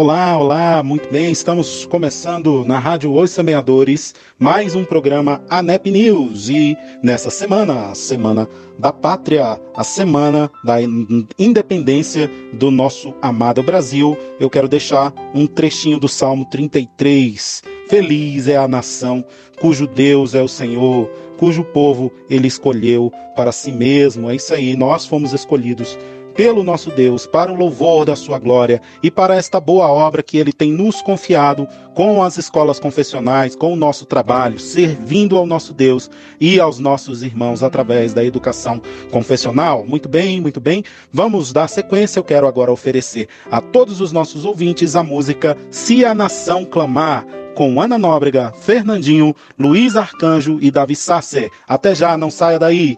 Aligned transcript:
Olá, 0.00 0.38
olá, 0.38 0.80
muito 0.80 1.10
bem. 1.10 1.32
Estamos 1.32 1.84
começando 1.84 2.64
na 2.64 2.78
Rádio 2.78 3.12
Os 3.12 3.32
Semeadores 3.32 4.14
mais 4.38 4.76
um 4.76 4.84
programa 4.84 5.42
ANEP 5.50 5.90
News. 5.90 6.48
E 6.48 6.76
nessa 7.02 7.30
semana, 7.30 7.90
a 7.90 7.96
Semana 7.96 8.48
da 8.78 8.92
Pátria, 8.92 9.60
a 9.74 9.82
Semana 9.82 10.48
da 10.62 10.76
Independência 11.36 12.30
do 12.52 12.70
nosso 12.70 13.12
amado 13.20 13.60
Brasil, 13.60 14.16
eu 14.38 14.48
quero 14.48 14.68
deixar 14.68 15.12
um 15.34 15.48
trechinho 15.48 15.98
do 15.98 16.06
Salmo 16.06 16.44
33. 16.44 17.64
Feliz 17.88 18.46
é 18.46 18.56
a 18.56 18.68
nação 18.68 19.24
cujo 19.60 19.84
Deus 19.84 20.32
é 20.32 20.40
o 20.40 20.46
Senhor, 20.46 21.10
cujo 21.38 21.64
povo 21.64 22.12
ele 22.30 22.46
escolheu 22.46 23.12
para 23.34 23.50
si 23.50 23.72
mesmo. 23.72 24.30
É 24.30 24.36
isso 24.36 24.54
aí, 24.54 24.76
nós 24.76 25.06
fomos 25.06 25.32
escolhidos 25.32 25.98
pelo 26.38 26.62
nosso 26.62 26.92
Deus, 26.92 27.26
para 27.26 27.50
o 27.50 27.56
louvor 27.56 28.04
da 28.04 28.14
sua 28.14 28.38
glória 28.38 28.80
e 29.02 29.10
para 29.10 29.34
esta 29.34 29.58
boa 29.58 29.88
obra 29.88 30.22
que 30.22 30.38
ele 30.38 30.52
tem 30.52 30.70
nos 30.70 31.02
confiado 31.02 31.66
com 31.96 32.22
as 32.22 32.38
escolas 32.38 32.78
confessionais, 32.78 33.56
com 33.56 33.72
o 33.72 33.76
nosso 33.76 34.06
trabalho, 34.06 34.56
servindo 34.56 35.36
ao 35.36 35.44
nosso 35.44 35.74
Deus 35.74 36.08
e 36.40 36.60
aos 36.60 36.78
nossos 36.78 37.24
irmãos 37.24 37.64
através 37.64 38.14
da 38.14 38.24
educação 38.24 38.80
confessional. 39.10 39.84
Muito 39.84 40.08
bem, 40.08 40.40
muito 40.40 40.60
bem. 40.60 40.84
Vamos 41.12 41.52
dar 41.52 41.66
sequência. 41.66 42.20
Eu 42.20 42.24
quero 42.24 42.46
agora 42.46 42.70
oferecer 42.70 43.26
a 43.50 43.60
todos 43.60 44.00
os 44.00 44.12
nossos 44.12 44.44
ouvintes 44.44 44.94
a 44.94 45.02
música 45.02 45.58
Se 45.72 46.04
a 46.04 46.14
Nação 46.14 46.64
Clamar 46.64 47.26
com 47.56 47.82
Ana 47.82 47.98
Nóbrega, 47.98 48.52
Fernandinho, 48.52 49.34
Luiz 49.58 49.96
Arcanjo 49.96 50.60
e 50.62 50.70
Davi 50.70 50.94
Sasser. 50.94 51.50
Até 51.66 51.96
já, 51.96 52.16
não 52.16 52.30
saia 52.30 52.60
daí. 52.60 52.96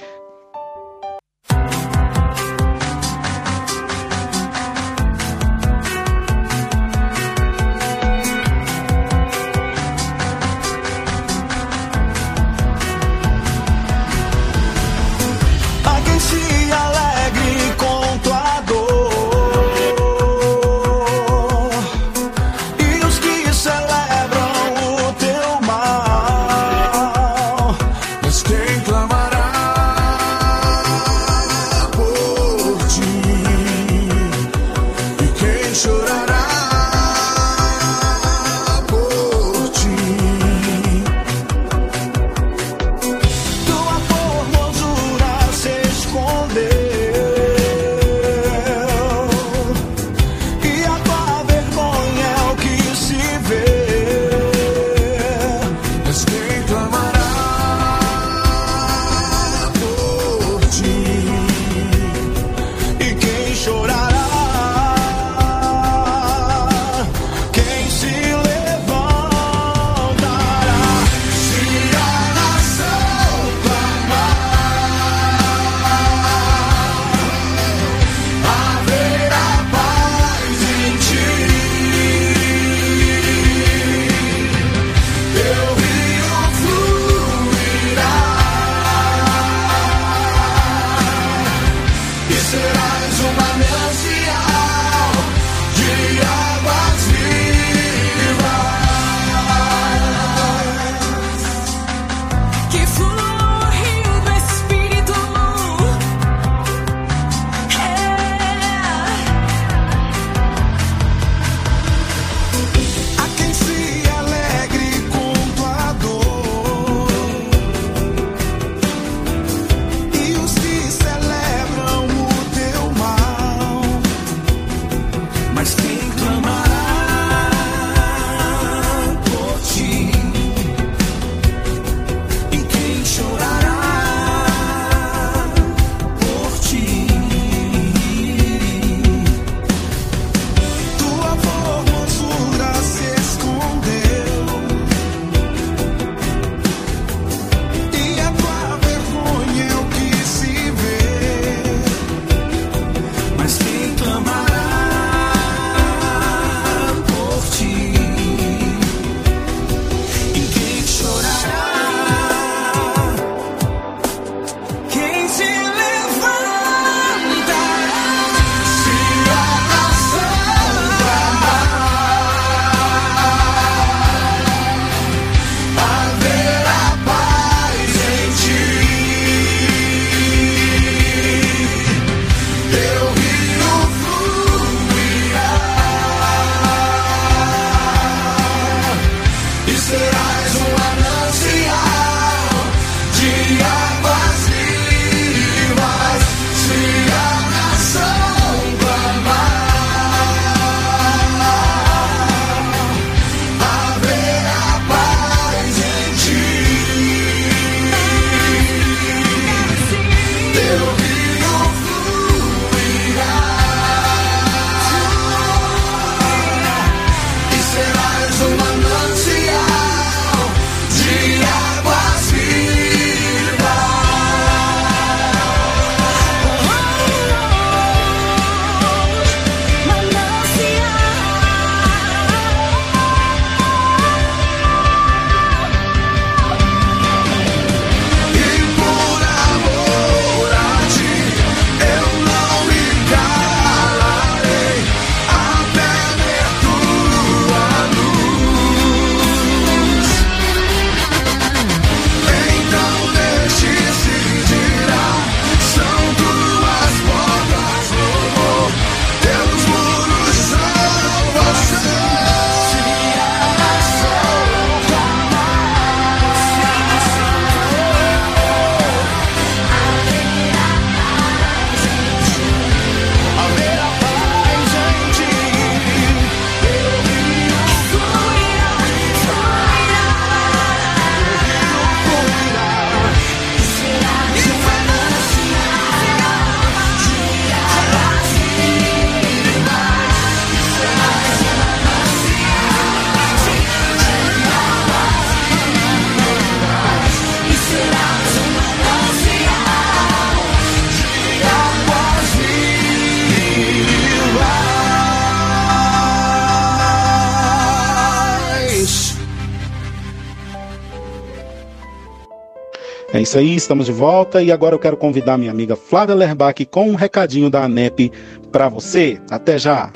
Isso 313.31 313.39
aí, 313.39 313.55
estamos 313.55 313.87
de 313.87 313.93
volta 313.93 314.43
e 314.43 314.51
agora 314.51 314.75
eu 314.75 314.79
quero 314.81 314.97
convidar 314.97 315.39
minha 315.39 315.53
amiga 315.53 315.77
Flávia 315.77 316.17
Lerbach 316.17 316.67
com 316.67 316.91
um 316.91 316.97
recadinho 316.97 317.49
da 317.49 317.63
ANEP 317.63 318.11
para 318.51 318.69
você. 318.69 319.21
Até 319.31 319.57
já! 319.57 319.93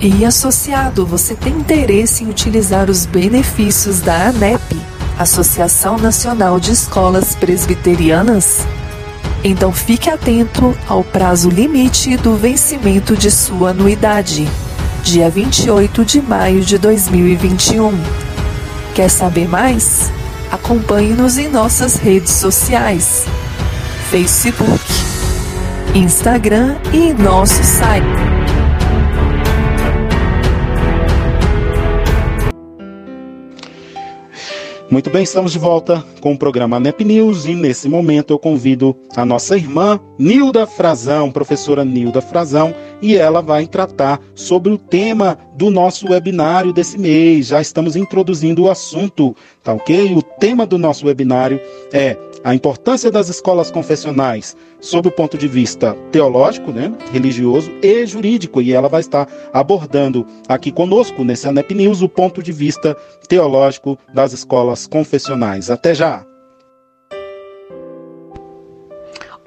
E 0.00 0.24
associado, 0.24 1.04
você 1.04 1.34
tem 1.34 1.54
interesse 1.54 2.22
em 2.22 2.30
utilizar 2.30 2.88
os 2.88 3.04
benefícios 3.04 4.00
da 4.00 4.28
ANEP, 4.28 4.62
Associação 5.18 5.98
Nacional 5.98 6.60
de 6.60 6.70
Escolas 6.70 7.34
Presbiterianas? 7.34 8.64
Então 9.42 9.72
fique 9.72 10.08
atento 10.08 10.72
ao 10.86 11.02
prazo 11.02 11.50
limite 11.50 12.16
do 12.16 12.36
vencimento 12.36 13.16
de 13.16 13.28
sua 13.28 13.70
anuidade, 13.70 14.46
dia 15.10 15.30
28 15.30 16.04
de 16.04 16.20
maio 16.20 16.60
de 16.60 16.76
2021. 16.76 17.92
Quer 18.94 19.08
saber 19.08 19.48
mais? 19.48 20.12
Acompanhe-nos 20.50 21.38
em 21.38 21.48
nossas 21.48 21.96
redes 21.96 22.32
sociais: 22.32 23.24
Facebook, 24.10 24.84
Instagram 25.94 26.76
e 26.92 27.14
nosso 27.14 27.64
site. 27.64 28.28
Muito 34.90 35.10
bem, 35.10 35.22
estamos 35.22 35.52
de 35.52 35.58
volta 35.58 36.02
com 36.20 36.32
o 36.32 36.38
programa 36.38 36.80
NEP 36.80 37.04
News 37.04 37.44
e 37.44 37.54
nesse 37.54 37.88
momento 37.88 38.32
eu 38.32 38.38
convido 38.38 38.96
a 39.14 39.24
nossa 39.24 39.56
irmã 39.56 40.00
Nilda 40.18 40.66
Frazão, 40.66 41.30
professora 41.30 41.84
Nilda 41.84 42.22
Frazão, 42.22 42.74
e 43.00 43.16
ela 43.16 43.40
vai 43.40 43.66
tratar 43.66 44.20
sobre 44.34 44.72
o 44.72 44.78
tema 44.78 45.38
do 45.54 45.70
nosso 45.70 46.08
webinário 46.10 46.72
desse 46.72 46.98
mês. 46.98 47.48
Já 47.48 47.60
estamos 47.60 47.96
introduzindo 47.96 48.64
o 48.64 48.70
assunto, 48.70 49.36
tá 49.62 49.72
ok? 49.72 50.14
O 50.14 50.22
tema 50.22 50.66
do 50.66 50.78
nosso 50.78 51.06
webinário 51.06 51.60
é 51.92 52.16
a 52.44 52.54
importância 52.54 53.10
das 53.10 53.28
escolas 53.28 53.70
confessionais 53.70 54.56
sob 54.80 55.08
o 55.08 55.12
ponto 55.12 55.36
de 55.36 55.48
vista 55.48 55.94
teológico, 56.12 56.70
né, 56.70 56.92
religioso 57.12 57.70
e 57.82 58.06
jurídico, 58.06 58.62
e 58.62 58.72
ela 58.72 58.88
vai 58.88 59.00
estar 59.00 59.28
abordando 59.52 60.24
aqui 60.48 60.70
conosco 60.70 61.24
nesse 61.24 61.48
ANEP 61.48 61.74
News 61.74 62.00
o 62.00 62.08
ponto 62.08 62.42
de 62.42 62.52
vista 62.52 62.96
teológico 63.28 63.98
das 64.14 64.32
escolas 64.32 64.86
confessionais. 64.86 65.68
Até 65.70 65.94
já! 65.94 66.24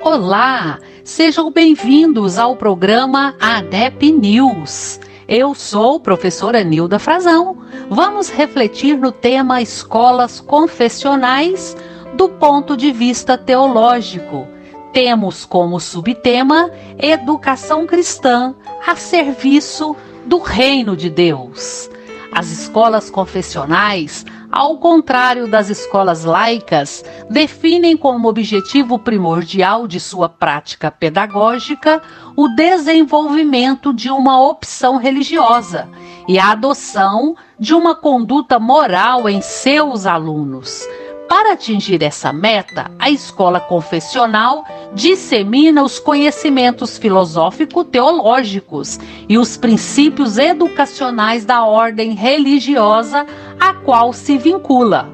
Olá, 0.03 0.79
sejam 1.03 1.51
bem-vindos 1.51 2.37
ao 2.37 2.55
programa 2.55 3.35
ANEP 3.39 4.11
News. 4.11 4.99
Eu 5.27 5.55
sou 5.55 5.99
professora 5.99 6.63
Nilda 6.63 6.99
Frazão. 6.99 7.57
Vamos 7.89 8.29
refletir 8.29 8.97
no 8.97 9.11
tema 9.11 9.61
escolas 9.61 10.39
confessionais 10.39 11.75
do 12.13 12.29
ponto 12.29 12.77
de 12.77 12.91
vista 12.91 13.37
teológico. 13.37 14.47
Temos 14.93 15.45
como 15.45 15.79
subtema 15.79 16.69
Educação 16.97 17.87
Cristã 17.87 18.53
a 18.85 18.95
serviço 18.95 19.95
do 20.25 20.37
Reino 20.37 20.95
de 20.95 21.09
Deus. 21.09 21.90
As 22.33 22.49
escolas 22.49 23.09
confessionais, 23.09 24.25
ao 24.49 24.77
contrário 24.77 25.47
das 25.49 25.69
escolas 25.69 26.23
laicas, 26.23 27.03
definem 27.29 27.97
como 27.97 28.29
objetivo 28.29 28.97
primordial 28.97 29.85
de 29.85 29.99
sua 29.99 30.29
prática 30.29 30.89
pedagógica 30.89 32.01
o 32.35 32.47
desenvolvimento 32.47 33.93
de 33.93 34.09
uma 34.09 34.41
opção 34.41 34.97
religiosa 34.97 35.89
e 36.27 36.39
a 36.39 36.51
adoção 36.51 37.35
de 37.59 37.73
uma 37.73 37.93
conduta 37.93 38.57
moral 38.57 39.27
em 39.27 39.41
seus 39.41 40.05
alunos 40.05 40.87
para 41.31 41.53
atingir 41.53 42.03
essa 42.03 42.33
meta, 42.33 42.91
a 42.99 43.09
escola 43.09 43.61
confessional 43.61 44.65
dissemina 44.93 45.81
os 45.81 45.97
conhecimentos 45.97 46.97
filosófico-teológicos 46.97 48.99
e 49.29 49.37
os 49.37 49.55
princípios 49.55 50.37
educacionais 50.37 51.45
da 51.45 51.63
ordem 51.63 52.15
religiosa 52.15 53.25
a 53.57 53.73
qual 53.73 54.11
se 54.11 54.37
vincula. 54.37 55.09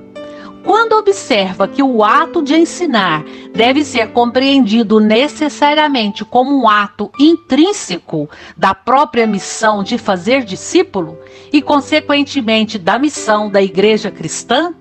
Quando 0.63 0.93
observa 0.93 1.67
que 1.67 1.83
o 1.83 2.03
ato 2.03 2.41
de 2.41 2.55
ensinar 2.55 3.24
deve 3.53 3.86
ser 3.86 4.12
compreendido 4.12 5.00
necessariamente 5.00 6.25
como 6.25 6.51
um 6.51 6.67
ato 6.67 7.12
intrínseco 7.19 8.27
da 8.57 8.74
própria 8.74 9.27
missão 9.27 9.83
de 9.83 10.00
fazer 10.00 10.43
discípulo 10.43 11.15
e, 11.53 11.62
consequentemente, 11.62 12.79
da 12.79 12.97
missão 12.97 13.51
da 13.51 13.62
igreja 13.62 14.09
cristã, 14.09 14.74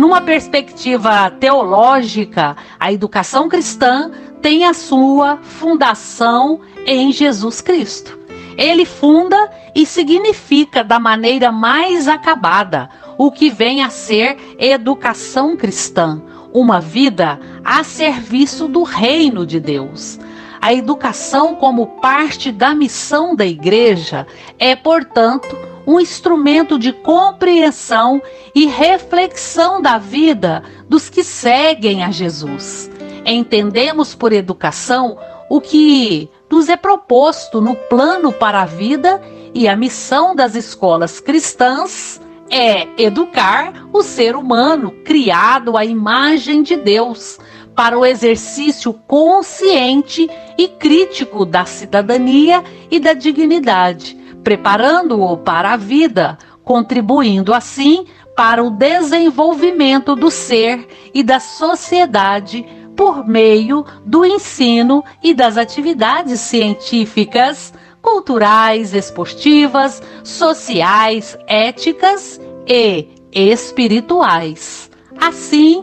numa 0.00 0.22
perspectiva 0.22 1.30
teológica, 1.30 2.56
a 2.78 2.90
educação 2.90 3.50
cristã 3.50 4.10
tem 4.40 4.64
a 4.64 4.72
sua 4.72 5.36
fundação 5.42 6.62
em 6.86 7.12
Jesus 7.12 7.60
Cristo. 7.60 8.18
Ele 8.56 8.86
funda 8.86 9.50
e 9.74 9.84
significa 9.84 10.82
da 10.82 10.98
maneira 10.98 11.52
mais 11.52 12.08
acabada 12.08 12.88
o 13.18 13.30
que 13.30 13.50
vem 13.50 13.82
a 13.82 13.90
ser 13.90 14.38
educação 14.58 15.54
cristã, 15.54 16.22
uma 16.50 16.80
vida 16.80 17.38
a 17.62 17.84
serviço 17.84 18.68
do 18.68 18.82
reino 18.84 19.44
de 19.44 19.60
Deus. 19.60 20.18
A 20.62 20.72
educação, 20.72 21.56
como 21.56 22.00
parte 22.00 22.50
da 22.50 22.74
missão 22.74 23.36
da 23.36 23.44
igreja, 23.44 24.26
é, 24.58 24.74
portanto, 24.74 25.69
um 25.86 25.98
instrumento 25.98 26.78
de 26.78 26.92
compreensão 26.92 28.22
e 28.54 28.66
reflexão 28.66 29.80
da 29.80 29.98
vida 29.98 30.62
dos 30.88 31.08
que 31.08 31.24
seguem 31.24 32.04
a 32.04 32.10
Jesus. 32.10 32.90
Entendemos 33.24 34.14
por 34.14 34.32
educação 34.32 35.18
o 35.48 35.60
que 35.60 36.28
nos 36.50 36.68
é 36.68 36.76
proposto 36.76 37.60
no 37.60 37.74
plano 37.74 38.32
para 38.32 38.62
a 38.62 38.66
vida 38.66 39.20
e 39.54 39.68
a 39.68 39.76
missão 39.76 40.34
das 40.34 40.54
escolas 40.54 41.20
cristãs 41.20 42.20
é 42.50 42.88
educar 42.98 43.88
o 43.92 44.02
ser 44.02 44.34
humano 44.34 44.90
criado 45.04 45.76
à 45.76 45.84
imagem 45.84 46.62
de 46.62 46.76
Deus 46.76 47.38
para 47.74 47.98
o 47.98 48.04
exercício 48.04 48.92
consciente 49.06 50.28
e 50.58 50.68
crítico 50.68 51.46
da 51.46 51.64
cidadania 51.64 52.62
e 52.90 52.98
da 52.98 53.12
dignidade, 53.12 54.18
preparando-o 54.42 55.36
para 55.36 55.72
a 55.72 55.76
vida, 55.76 56.38
contribuindo 56.64 57.52
assim 57.52 58.06
para 58.36 58.62
o 58.62 58.70
desenvolvimento 58.70 60.14
do 60.14 60.30
ser 60.30 60.86
e 61.12 61.22
da 61.22 61.40
sociedade 61.40 62.64
por 62.96 63.26
meio 63.26 63.84
do 64.04 64.24
ensino 64.24 65.02
e 65.22 65.32
das 65.32 65.56
atividades 65.56 66.40
científicas, 66.40 67.72
culturais, 68.02 68.94
esportivas, 68.94 70.02
sociais, 70.22 71.36
éticas 71.46 72.40
e 72.66 73.08
espirituais. 73.32 74.90
Assim, 75.18 75.82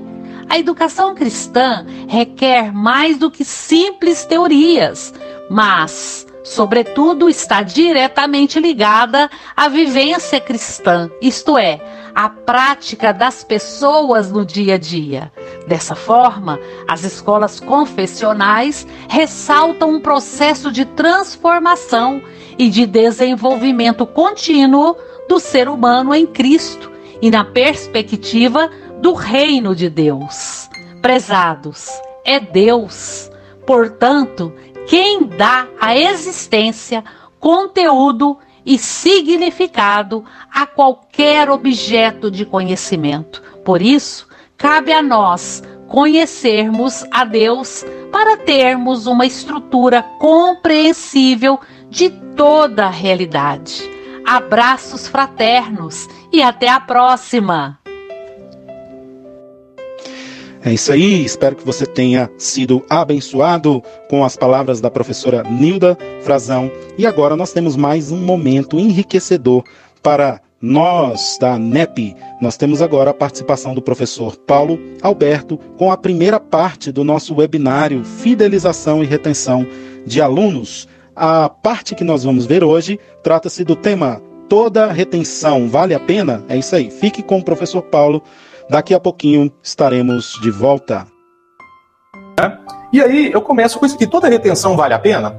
a 0.50 0.60
educação 0.60 1.16
cristã 1.16 1.86
requer 2.08 2.72
mais 2.72 3.18
do 3.18 3.32
que 3.32 3.44
simples 3.44 4.26
teorias, 4.26 5.14
mas 5.50 6.26
sobretudo, 6.48 7.30
está 7.30 7.62
diretamente 7.62 8.60
ligada 8.60 9.30
à 9.56 9.68
vivência 9.68 10.39
cristã, 10.39 11.10
isto 11.22 11.58
é, 11.58 11.82
à 12.16 12.30
prática 12.30 13.13
das 13.13 13.44
pessoas 13.44 14.32
no 14.32 14.46
dia 14.46 14.75
a 14.75 14.77
dia. 14.77 15.32
Dessa 15.68 15.94
forma, 15.94 16.60
as 16.88 17.04
escolas 17.04 17.60
confessionais 17.60 18.88
ressaltam 19.10 19.92
um 19.92 20.00
processo 20.00 20.72
de 20.72 20.86
transformação 20.86 22.22
e 22.58 22.70
de 22.70 22.86
desenvolvimento 22.86 24.06
contínuo 24.06 24.96
do 25.27 25.39
ser 25.39 25.68
humano 25.68 26.16
em 26.16 26.25
Cristo 26.25 26.92
e 27.22 27.30
na 27.30 27.44
perspectiva 27.44 28.72
do 29.01 29.13
reino 29.13 29.75
de 29.75 29.89
Deus. 29.89 30.70
Prezados, 31.01 31.88
é 32.25 32.39
Deus. 32.39 33.30
Portanto, 33.68 34.54
quem 34.88 35.24
dá 35.25 35.67
a 35.79 35.96
existência, 35.96 37.03
conteúdo 37.39 38.38
e 38.65 38.77
significado 38.77 40.25
a 40.51 40.65
qualquer 40.65 41.50
objeto 41.50 42.32
de 42.32 42.46
conhecimento. 42.46 43.41
Por 43.63 43.82
isso, 43.82 44.27
cabe 44.58 44.91
a 44.91 45.01
nós 45.01 45.62
conhecermos 45.88 47.06
a 47.12 47.24
Deus 47.24 47.86
para 48.12 48.38
termos 48.38 49.08
uma 49.08 49.25
estrutura 49.25 50.03
compreensível 50.20 51.60
de 51.89 52.10
toda 52.10 52.86
a 52.86 52.89
realidade. 52.89 53.89
Abraços 54.25 55.08
fraternos 55.08 56.08
e 56.32 56.41
até 56.41 56.67
a 56.67 56.79
próxima! 56.79 57.79
É 60.64 60.74
isso 60.74 60.92
aí, 60.92 61.24
espero 61.24 61.56
que 61.56 61.66
você 61.66 61.86
tenha 61.86 62.30
sido 62.38 62.84
abençoado 62.90 63.82
com 64.10 64.26
as 64.26 64.36
palavras 64.36 64.82
da 64.82 64.90
professora 64.90 65.44
Nilda 65.44 65.98
Frazão. 66.22 66.72
E 66.98 67.06
agora 67.06 67.36
nós 67.36 67.54
temos 67.54 67.76
mais 67.76 68.12
um 68.12 68.18
momento 68.18 68.80
enriquecedor 68.80 69.64
para 70.02 70.42
nós 70.62 71.38
da 71.40 71.58
NEP. 71.58 72.16
Nós 72.42 72.58
temos 72.58 72.82
agora 72.82 73.12
a 73.12 73.14
participação 73.14 73.76
do 73.76 73.82
professor 73.82 74.36
Paulo 74.36 74.80
Alberto 75.02 75.58
com 75.78 75.92
a 75.92 75.98
primeira 75.98 76.40
parte 76.40 76.92
do 76.92 77.04
nosso 77.04 77.36
webinário 77.36 78.04
Fidelização 78.04 79.04
e 79.04 79.06
Retenção 79.06 79.66
de 80.06 80.22
Alunos. 80.22 80.88
A 81.16 81.50
parte 81.50 81.96
que 81.96 82.04
nós 82.04 82.24
vamos 82.24 82.46
ver 82.46 82.64
hoje 82.64 83.00
trata-se 83.24 83.64
do 83.64 83.76
tema 83.76 84.22
Toda 84.50 84.94
retenção 84.94 85.68
vale 85.68 85.94
a 85.94 86.00
pena? 86.00 86.42
É 86.48 86.56
isso 86.56 86.74
aí. 86.74 86.90
Fique 86.90 87.22
com 87.22 87.40
o 87.40 87.44
professor 87.44 87.82
Paulo 87.82 88.24
Daqui 88.70 88.94
a 88.94 89.00
pouquinho 89.00 89.52
estaremos 89.64 90.38
de 90.42 90.52
volta. 90.52 91.08
E 92.92 93.02
aí 93.02 93.32
eu 93.32 93.42
começo 93.42 93.80
com 93.80 93.86
isso 93.86 93.96
aqui: 93.96 94.08
toda 94.08 94.28
retenção 94.28 94.76
vale 94.76 94.94
a 94.94 95.00
pena? 95.00 95.36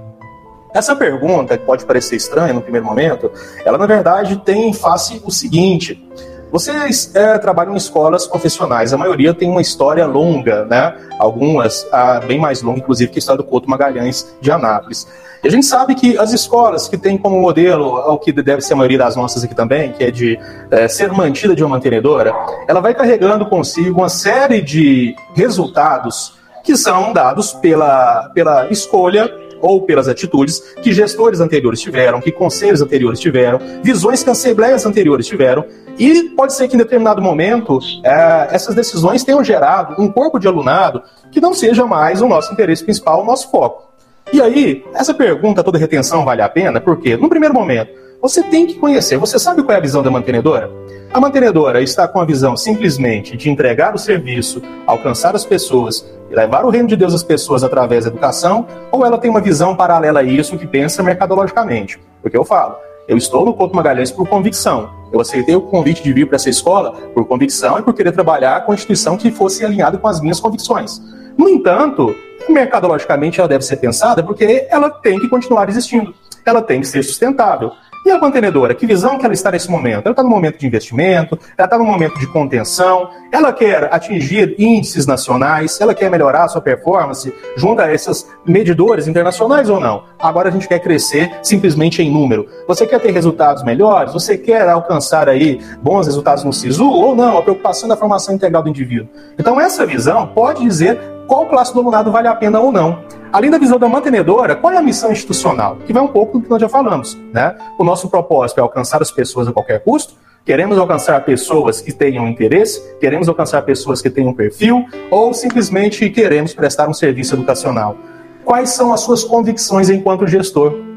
Essa 0.75 0.95
pergunta, 0.95 1.57
que 1.57 1.65
pode 1.65 1.85
parecer 1.85 2.17
estranha 2.17 2.53
no 2.53 2.61
primeiro 2.61 2.87
momento, 2.87 3.31
ela 3.65 3.79
na 3.79 3.87
verdade 3.87 4.37
tem 4.45 4.69
em 4.69 4.73
face 4.73 5.21
o 5.25 5.31
seguinte. 5.31 6.03
Vocês 6.51 7.15
é, 7.15 7.37
trabalham 7.39 7.75
em 7.75 7.77
escolas 7.77 8.27
confessionais, 8.27 8.95
a 8.95 8.97
maioria 8.97 9.35
tem 9.35 9.51
uma 9.51 9.61
história 9.61 10.07
longa, 10.07 10.65
né? 10.65 10.95
Algumas 11.19 11.87
ah, 11.93 12.21
bem 12.21 12.39
mais 12.39 12.63
longa, 12.63 12.79
inclusive, 12.79 13.11
que 13.11 13.19
a 13.19 13.21
história 13.21 13.43
do 13.43 13.45
Couto 13.45 13.69
Magalhães 13.69 14.35
de 14.41 14.51
Anápolis. 14.51 15.07
E 15.45 15.47
a 15.47 15.51
gente 15.51 15.67
sabe 15.67 15.95
que 15.95 16.19
as 16.19 16.33
escolas 16.33 16.89
que 16.89 16.97
têm 16.97 17.19
como 17.19 17.39
modelo, 17.41 17.95
o 17.95 18.19
que 18.19 18.33
deve 18.33 18.63
ser 18.63 18.73
a 18.73 18.77
maioria 18.77 18.99
das 18.99 19.15
nossas 19.15 19.45
aqui 19.45 19.55
também, 19.55 19.93
que 19.93 20.03
é 20.03 20.11
de 20.11 20.39
é, 20.71 20.89
ser 20.89 21.13
mantida 21.13 21.55
de 21.55 21.63
uma 21.63 21.77
mantenedora, 21.77 22.35
ela 22.67 22.81
vai 22.81 22.95
carregando 22.95 23.47
consigo 23.47 24.01
uma 24.01 24.09
série 24.09 24.63
de 24.63 25.15
resultados 25.35 26.35
que 26.65 26.77
são 26.77 27.13
dados 27.13 27.53
pela, 27.53 28.31
pela 28.35 28.69
escolha 28.71 29.31
ou 29.61 29.83
pelas 29.83 30.09
atitudes 30.09 30.61
que 30.83 30.93
gestores 30.93 31.41
anteriores 31.41 31.81
tiveram, 31.81 32.21
que 32.21 32.33
conselhos 32.33 32.81
anteriores 32.83 33.21
tiveram, 33.21 33.59
visões 33.83 34.23
que 34.23 34.31
assembleias 34.31 34.85
anteriores 34.87 35.27
tiveram, 35.27 35.65
e 35.99 36.31
pode 36.31 36.55
ser 36.55 36.69
que 36.69 36.77
em 36.77 36.79
determinado 36.79 37.21
momento 37.21 37.79
é, 38.05 38.49
essas 38.53 38.75
decisões 38.75 39.25
tenham 39.25 39.43
gerado 39.43 40.01
um 40.01 40.11
corpo 40.11 40.39
de 40.39 40.47
alunado 40.47 41.03
que 41.31 41.41
não 41.41 41.53
seja 41.53 41.85
mais 41.85 42.23
o 42.23 42.29
nosso 42.29 42.53
interesse 42.53 42.85
principal, 42.85 43.23
o 43.23 43.27
nosso 43.27 43.51
foco. 43.51 43.89
E 44.33 44.43
aí, 44.43 44.85
essa 44.95 45.15
pergunta, 45.15 45.65
toda 45.65 45.79
retenção 45.79 46.25
vale 46.25 46.43
a 46.43 46.49
pena? 46.49 46.81
Porque, 46.81 47.17
no 47.17 47.29
primeiro 47.29 47.55
momento, 47.55 47.91
você 48.21 48.43
tem 48.43 48.67
que 48.67 48.75
conhecer, 48.75 49.17
você 49.17 49.39
sabe 49.39 49.63
qual 49.63 49.75
é 49.75 49.79
a 49.79 49.83
visão 49.83 50.03
da 50.03 50.11
mantenedora? 50.11 50.71
A 51.13 51.21
mantenedora 51.21 51.81
está 51.81 52.07
com 52.09 52.21
a 52.21 52.25
visão 52.25 52.57
simplesmente 52.57 53.37
de 53.37 53.49
entregar 53.49 53.95
o 53.95 53.99
serviço, 53.99 54.61
alcançar 54.87 55.35
as 55.37 55.45
pessoas 55.45 56.05
e 56.31 56.35
levar 56.35 56.65
o 56.65 56.69
reino 56.69 56.89
de 56.89 56.97
Deus 56.97 57.15
às 57.15 57.23
pessoas 57.23 57.63
através 57.63 58.05
da 58.05 58.11
educação, 58.11 58.67
ou 58.91 59.07
ela 59.07 59.19
tem 59.19 59.31
uma 59.31 59.41
visão 59.41 59.75
paralela 59.75 60.21
a 60.21 60.23
isso 60.23 60.59
que 60.59 60.67
pensa 60.67 61.03
mercadologicamente? 61.03 61.99
Porque 62.21 62.37
eu 62.37 62.45
falo, 62.45 62.77
eu 63.07 63.17
estou 63.17 63.45
no 63.45 63.55
Couto 63.55 63.75
Magalhães 63.75 64.11
por 64.11 64.29
convicção. 64.29 64.91
Eu 65.13 65.21
aceitei 65.21 65.55
o 65.55 65.63
convite 65.63 66.03
de 66.03 66.13
vir 66.13 66.27
para 66.27 66.37
essa 66.37 66.51
escola 66.51 66.93
por 67.15 67.25
convicção 67.25 67.79
e 67.79 67.83
por 67.83 67.95
querer 67.95 68.13
trabalhar 68.13 68.67
com 68.67 68.73
a 68.73 68.75
instituição 68.75 69.17
que 69.17 69.31
fosse 69.31 69.65
alinhada 69.65 69.97
com 69.97 70.09
as 70.09 70.21
minhas 70.21 70.41
convicções. 70.41 71.01
No 71.37 71.49
entanto, 71.49 72.15
mercadologicamente 72.49 73.39
ela 73.39 73.49
deve 73.49 73.65
ser 73.65 73.77
pensada 73.77 74.23
porque 74.23 74.67
ela 74.69 74.91
tem 74.91 75.19
que 75.19 75.29
continuar 75.29 75.69
existindo, 75.69 76.13
ela 76.45 76.61
tem 76.61 76.81
que 76.81 76.87
ser 76.87 77.03
sustentável. 77.03 77.73
E 78.09 78.11
a 78.11 78.19
mantenedora, 78.19 78.75
que 78.75 78.87
visão 78.87 79.19
que 79.19 79.27
ela 79.27 79.35
está 79.35 79.51
nesse 79.51 79.71
momento? 79.71 80.07
Ela 80.07 80.13
está 80.13 80.23
no 80.23 80.31
momento 80.31 80.57
de 80.57 80.67
investimento, 80.67 81.39
ela 81.59 81.67
está 81.67 81.77
no 81.77 81.85
momento 81.85 82.19
de 82.19 82.27
contenção, 82.27 83.11
ela 83.31 83.53
quer 83.53 83.93
atingir 83.93 84.55
índices 84.59 85.07
nacionais, 85.07 85.79
ela 85.79 85.95
quer 85.95 86.11
melhorar 86.11 86.45
a 86.45 86.49
sua 86.49 86.63
performance 86.63 87.31
junto 87.55 87.83
a 87.83 87.93
esses 87.93 88.27
medidores 88.47 89.07
internacionais 89.07 89.69
ou 89.69 89.79
não? 89.79 90.05
Agora 90.19 90.49
a 90.49 90.51
gente 90.51 90.67
quer 90.67 90.79
crescer 90.79 91.31
simplesmente 91.43 92.01
em 92.01 92.11
número. 92.11 92.49
Você 92.67 92.87
quer 92.87 92.99
ter 92.99 93.11
resultados 93.11 93.63
melhores? 93.63 94.15
Você 94.15 94.39
quer 94.39 94.67
alcançar 94.67 95.29
aí 95.29 95.61
bons 95.83 96.07
resultados 96.07 96.43
no 96.45 96.53
SISU 96.53 96.91
ou 96.91 97.15
não? 97.15 97.37
A 97.37 97.43
preocupação 97.43 97.91
da 97.91 97.95
formação 97.95 98.35
integral 98.35 98.63
do 98.63 98.71
indivíduo. 98.71 99.11
Então 99.39 99.61
essa 99.61 99.85
visão 99.85 100.29
pode 100.29 100.63
dizer 100.63 100.99
qual 101.29 101.47
classe 101.47 101.75
do 101.75 101.81
alunado 101.81 102.11
vale 102.11 102.27
a 102.27 102.35
pena 102.35 102.59
ou 102.59 102.73
não. 102.73 103.05
Além 103.31 103.51
da 103.51 103.59
visão 103.59 103.79
da 103.79 103.87
mantenedora, 103.87 104.57
qual 104.57 104.73
é 104.73 104.79
a 104.79 104.83
missão 104.83 105.13
institucional? 105.13 105.77
Que 105.87 105.93
vai 105.93 106.03
um 106.03 106.09
pouco 106.09 106.39
do 106.39 106.45
que 106.45 106.51
nós 106.51 106.59
já 106.59 106.71
falamos. 106.71 107.19
Né? 107.33 107.55
O 107.79 107.85
nosso 107.85 108.09
propósito 108.09 108.59
é 108.59 108.63
alcançar 108.63 109.03
as 109.03 109.11
pessoas 109.11 109.47
a 109.47 109.53
qualquer 109.53 109.85
custo, 109.85 110.15
queremos 110.43 110.79
alcançar 110.79 111.23
pessoas 111.27 111.83
que 111.83 111.93
tenham 111.93 112.27
interesse, 112.27 112.83
queremos 112.99 113.29
alcançar 113.29 113.61
pessoas 113.61 114.01
que 114.01 114.09
tenham 114.09 114.33
perfil, 114.33 114.87
ou 115.11 115.35
simplesmente 115.35 116.09
queremos 116.09 116.55
prestar 116.55 116.89
um 116.89 116.95
serviço 116.95 117.35
educacional. 117.35 117.95
Quais 118.43 118.71
são 118.71 118.91
as 118.95 119.01
suas 119.01 119.23
convicções 119.23 119.91
enquanto 119.91 120.27
gestor? 120.27 120.88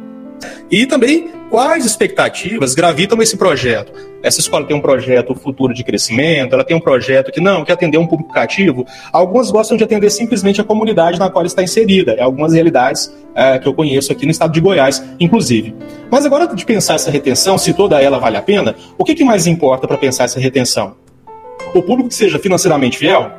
E 0.70 0.86
também 0.86 1.30
quais 1.50 1.86
expectativas 1.86 2.74
gravitam 2.74 3.22
esse 3.22 3.36
projeto. 3.36 3.92
Essa 4.24 4.40
escola 4.40 4.66
tem 4.66 4.76
um 4.76 4.82
projeto 4.82 5.34
futuro 5.34 5.74
de 5.74 5.84
crescimento, 5.84 6.54
ela 6.54 6.64
tem 6.64 6.78
um 6.78 6.80
projeto 6.80 7.32
que 7.32 7.42
não, 7.42 7.66
quer 7.66 7.74
atender 7.74 7.98
um 7.98 8.06
público 8.06 8.32
cativo. 8.32 8.86
Algumas 9.12 9.50
gostam 9.50 9.76
de 9.76 9.84
atender 9.84 10.10
simplesmente 10.12 10.62
a 10.62 10.64
comunidade 10.64 11.20
na 11.20 11.30
qual 11.30 11.46
está 11.46 11.64
inserida. 11.64 12.14
É 12.14 12.22
algumas 12.22 12.54
realidades 12.54 13.12
é, 13.34 13.58
que 13.58 13.68
eu 13.68 13.74
conheço 13.74 14.12
aqui 14.12 14.26
no 14.26 14.32
estado 14.32 14.54
de 14.54 14.62
Goiás, 14.62 15.04
inclusive. 15.20 15.76
Mas 16.10 16.26
agora 16.26 16.48
de 16.48 16.66
pensar 16.66 16.96
essa 16.96 17.10
retenção, 17.10 17.58
se 17.58 17.74
toda 17.74 18.02
ela 18.02 18.20
vale 18.20 18.38
a 18.38 18.42
pena, 18.42 18.76
o 18.98 19.04
que, 19.04 19.16
que 19.16 19.24
mais 19.24 19.48
importa 19.48 19.88
para 19.88 19.98
pensar 19.98 20.26
essa 20.26 20.40
retenção? 20.40 20.96
O 21.74 21.82
público 21.82 22.10
que 22.10 22.16
seja 22.16 22.38
financeiramente 22.38 22.98
fiel? 22.98 23.32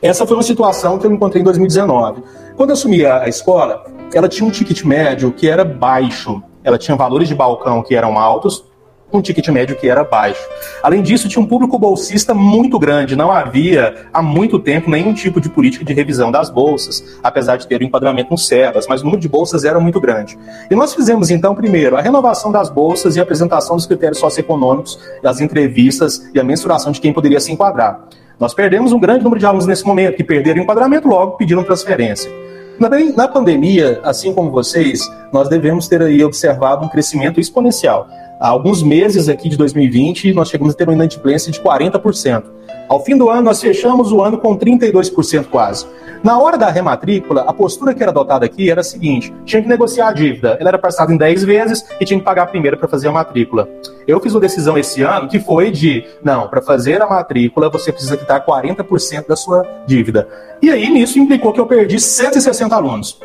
Essa 0.00 0.26
foi 0.26 0.36
uma 0.36 0.42
situação 0.42 0.98
que 0.98 1.06
eu 1.06 1.12
encontrei 1.12 1.40
em 1.40 1.44
2019. 1.44 2.22
Quando 2.56 2.70
eu 2.70 2.74
assumi 2.74 3.04
a 3.04 3.28
escola, 3.28 3.84
ela 4.12 4.28
tinha 4.28 4.46
um 4.46 4.50
ticket 4.50 4.82
médio 4.84 5.32
que 5.32 5.48
era 5.48 5.64
baixo. 5.64 6.42
Ela 6.62 6.78
tinha 6.78 6.96
valores 6.96 7.28
de 7.28 7.34
balcão 7.34 7.82
que 7.82 7.94
eram 7.94 8.18
altos, 8.18 8.64
um 9.12 9.20
ticket 9.20 9.48
médio 9.48 9.76
que 9.76 9.88
era 9.88 10.02
baixo. 10.02 10.42
Além 10.82 11.02
disso, 11.02 11.28
tinha 11.28 11.42
um 11.42 11.46
público 11.46 11.78
bolsista 11.78 12.34
muito 12.34 12.78
grande. 12.78 13.14
Não 13.14 13.30
havia 13.30 14.06
há 14.12 14.20
muito 14.20 14.58
tempo 14.58 14.90
nenhum 14.90 15.14
tipo 15.14 15.40
de 15.40 15.48
política 15.48 15.84
de 15.84 15.92
revisão 15.92 16.30
das 16.30 16.50
bolsas, 16.50 17.18
apesar 17.22 17.56
de 17.56 17.66
ter 17.66 17.80
o 17.80 17.84
um 17.84 17.86
enquadramento 17.86 18.30
no 18.30 18.38
SEBAS, 18.38 18.86
mas 18.88 19.00
o 19.00 19.04
número 19.04 19.20
de 19.20 19.28
bolsas 19.28 19.64
era 19.64 19.78
muito 19.78 20.00
grande. 20.00 20.36
E 20.70 20.74
nós 20.74 20.94
fizemos 20.94 21.30
então, 21.30 21.54
primeiro, 21.54 21.96
a 21.96 22.00
renovação 22.00 22.50
das 22.50 22.68
bolsas 22.68 23.16
e 23.16 23.20
a 23.20 23.22
apresentação 23.22 23.76
dos 23.76 23.86
critérios 23.86 24.18
socioeconômicos, 24.18 24.98
as 25.24 25.40
entrevistas 25.40 26.28
e 26.34 26.40
a 26.40 26.44
mensuração 26.44 26.90
de 26.92 27.00
quem 27.00 27.12
poderia 27.12 27.40
se 27.40 27.52
enquadrar. 27.52 28.08
Nós 28.38 28.52
perdemos 28.52 28.92
um 28.92 28.98
grande 28.98 29.24
número 29.24 29.40
de 29.40 29.46
alunos 29.46 29.66
nesse 29.66 29.86
momento 29.86 30.16
que 30.16 30.24
perderam 30.24 30.60
o 30.60 30.62
enquadramento 30.62 31.08
logo 31.08 31.36
pediram 31.38 31.64
transferência. 31.64 32.30
Na 32.78 33.26
pandemia, 33.26 34.00
assim 34.02 34.34
como 34.34 34.50
vocês, 34.50 35.10
nós 35.32 35.48
devemos 35.48 35.88
ter 35.88 36.02
aí 36.02 36.22
observado 36.22 36.84
um 36.84 36.88
crescimento 36.88 37.40
exponencial. 37.40 38.06
Há 38.38 38.48
alguns 38.48 38.82
meses 38.82 39.28
aqui 39.30 39.48
de 39.48 39.56
2020, 39.56 40.34
nós 40.34 40.50
chegamos 40.50 40.74
a 40.74 40.76
ter 40.76 40.84
uma 40.84 40.92
inadimplência 40.92 41.50
de 41.50 41.58
40%. 41.60 42.44
Ao 42.88 43.02
fim 43.02 43.16
do 43.16 43.30
ano, 43.30 43.42
nós 43.42 43.60
fechamos 43.60 44.12
o 44.12 44.22
ano 44.22 44.38
com 44.38 44.56
32% 44.56 45.46
quase. 45.46 45.86
Na 46.22 46.38
hora 46.38 46.56
da 46.56 46.68
rematrícula, 46.68 47.42
a 47.42 47.52
postura 47.52 47.94
que 47.94 48.02
era 48.02 48.10
adotada 48.10 48.44
aqui 48.44 48.70
era 48.70 48.80
a 48.80 48.84
seguinte: 48.84 49.32
tinha 49.44 49.62
que 49.62 49.68
negociar 49.68 50.08
a 50.08 50.12
dívida. 50.12 50.56
Ela 50.60 50.70
era 50.70 50.78
passada 50.78 51.12
em 51.12 51.16
10 51.16 51.44
vezes 51.44 51.84
e 52.00 52.04
tinha 52.04 52.18
que 52.18 52.24
pagar 52.24 52.44
a 52.44 52.46
primeira 52.46 52.76
para 52.76 52.88
fazer 52.88 53.08
a 53.08 53.12
matrícula. 53.12 53.68
Eu 54.06 54.20
fiz 54.20 54.34
uma 54.34 54.40
decisão 54.40 54.76
esse 54.78 55.02
ano 55.02 55.28
que 55.28 55.38
foi 55.38 55.70
de: 55.70 56.04
não, 56.22 56.48
para 56.48 56.62
fazer 56.62 57.00
a 57.02 57.06
matrícula 57.06 57.68
você 57.70 57.92
precisa 57.92 58.16
quitar 58.16 58.44
40% 58.44 59.26
da 59.26 59.36
sua 59.36 59.66
dívida. 59.86 60.28
E 60.60 60.70
aí 60.70 60.90
nisso 60.90 61.18
implicou 61.18 61.52
que 61.52 61.60
eu 61.60 61.66
perdi 61.66 62.00
160 62.00 62.74
alunos. 62.74 63.20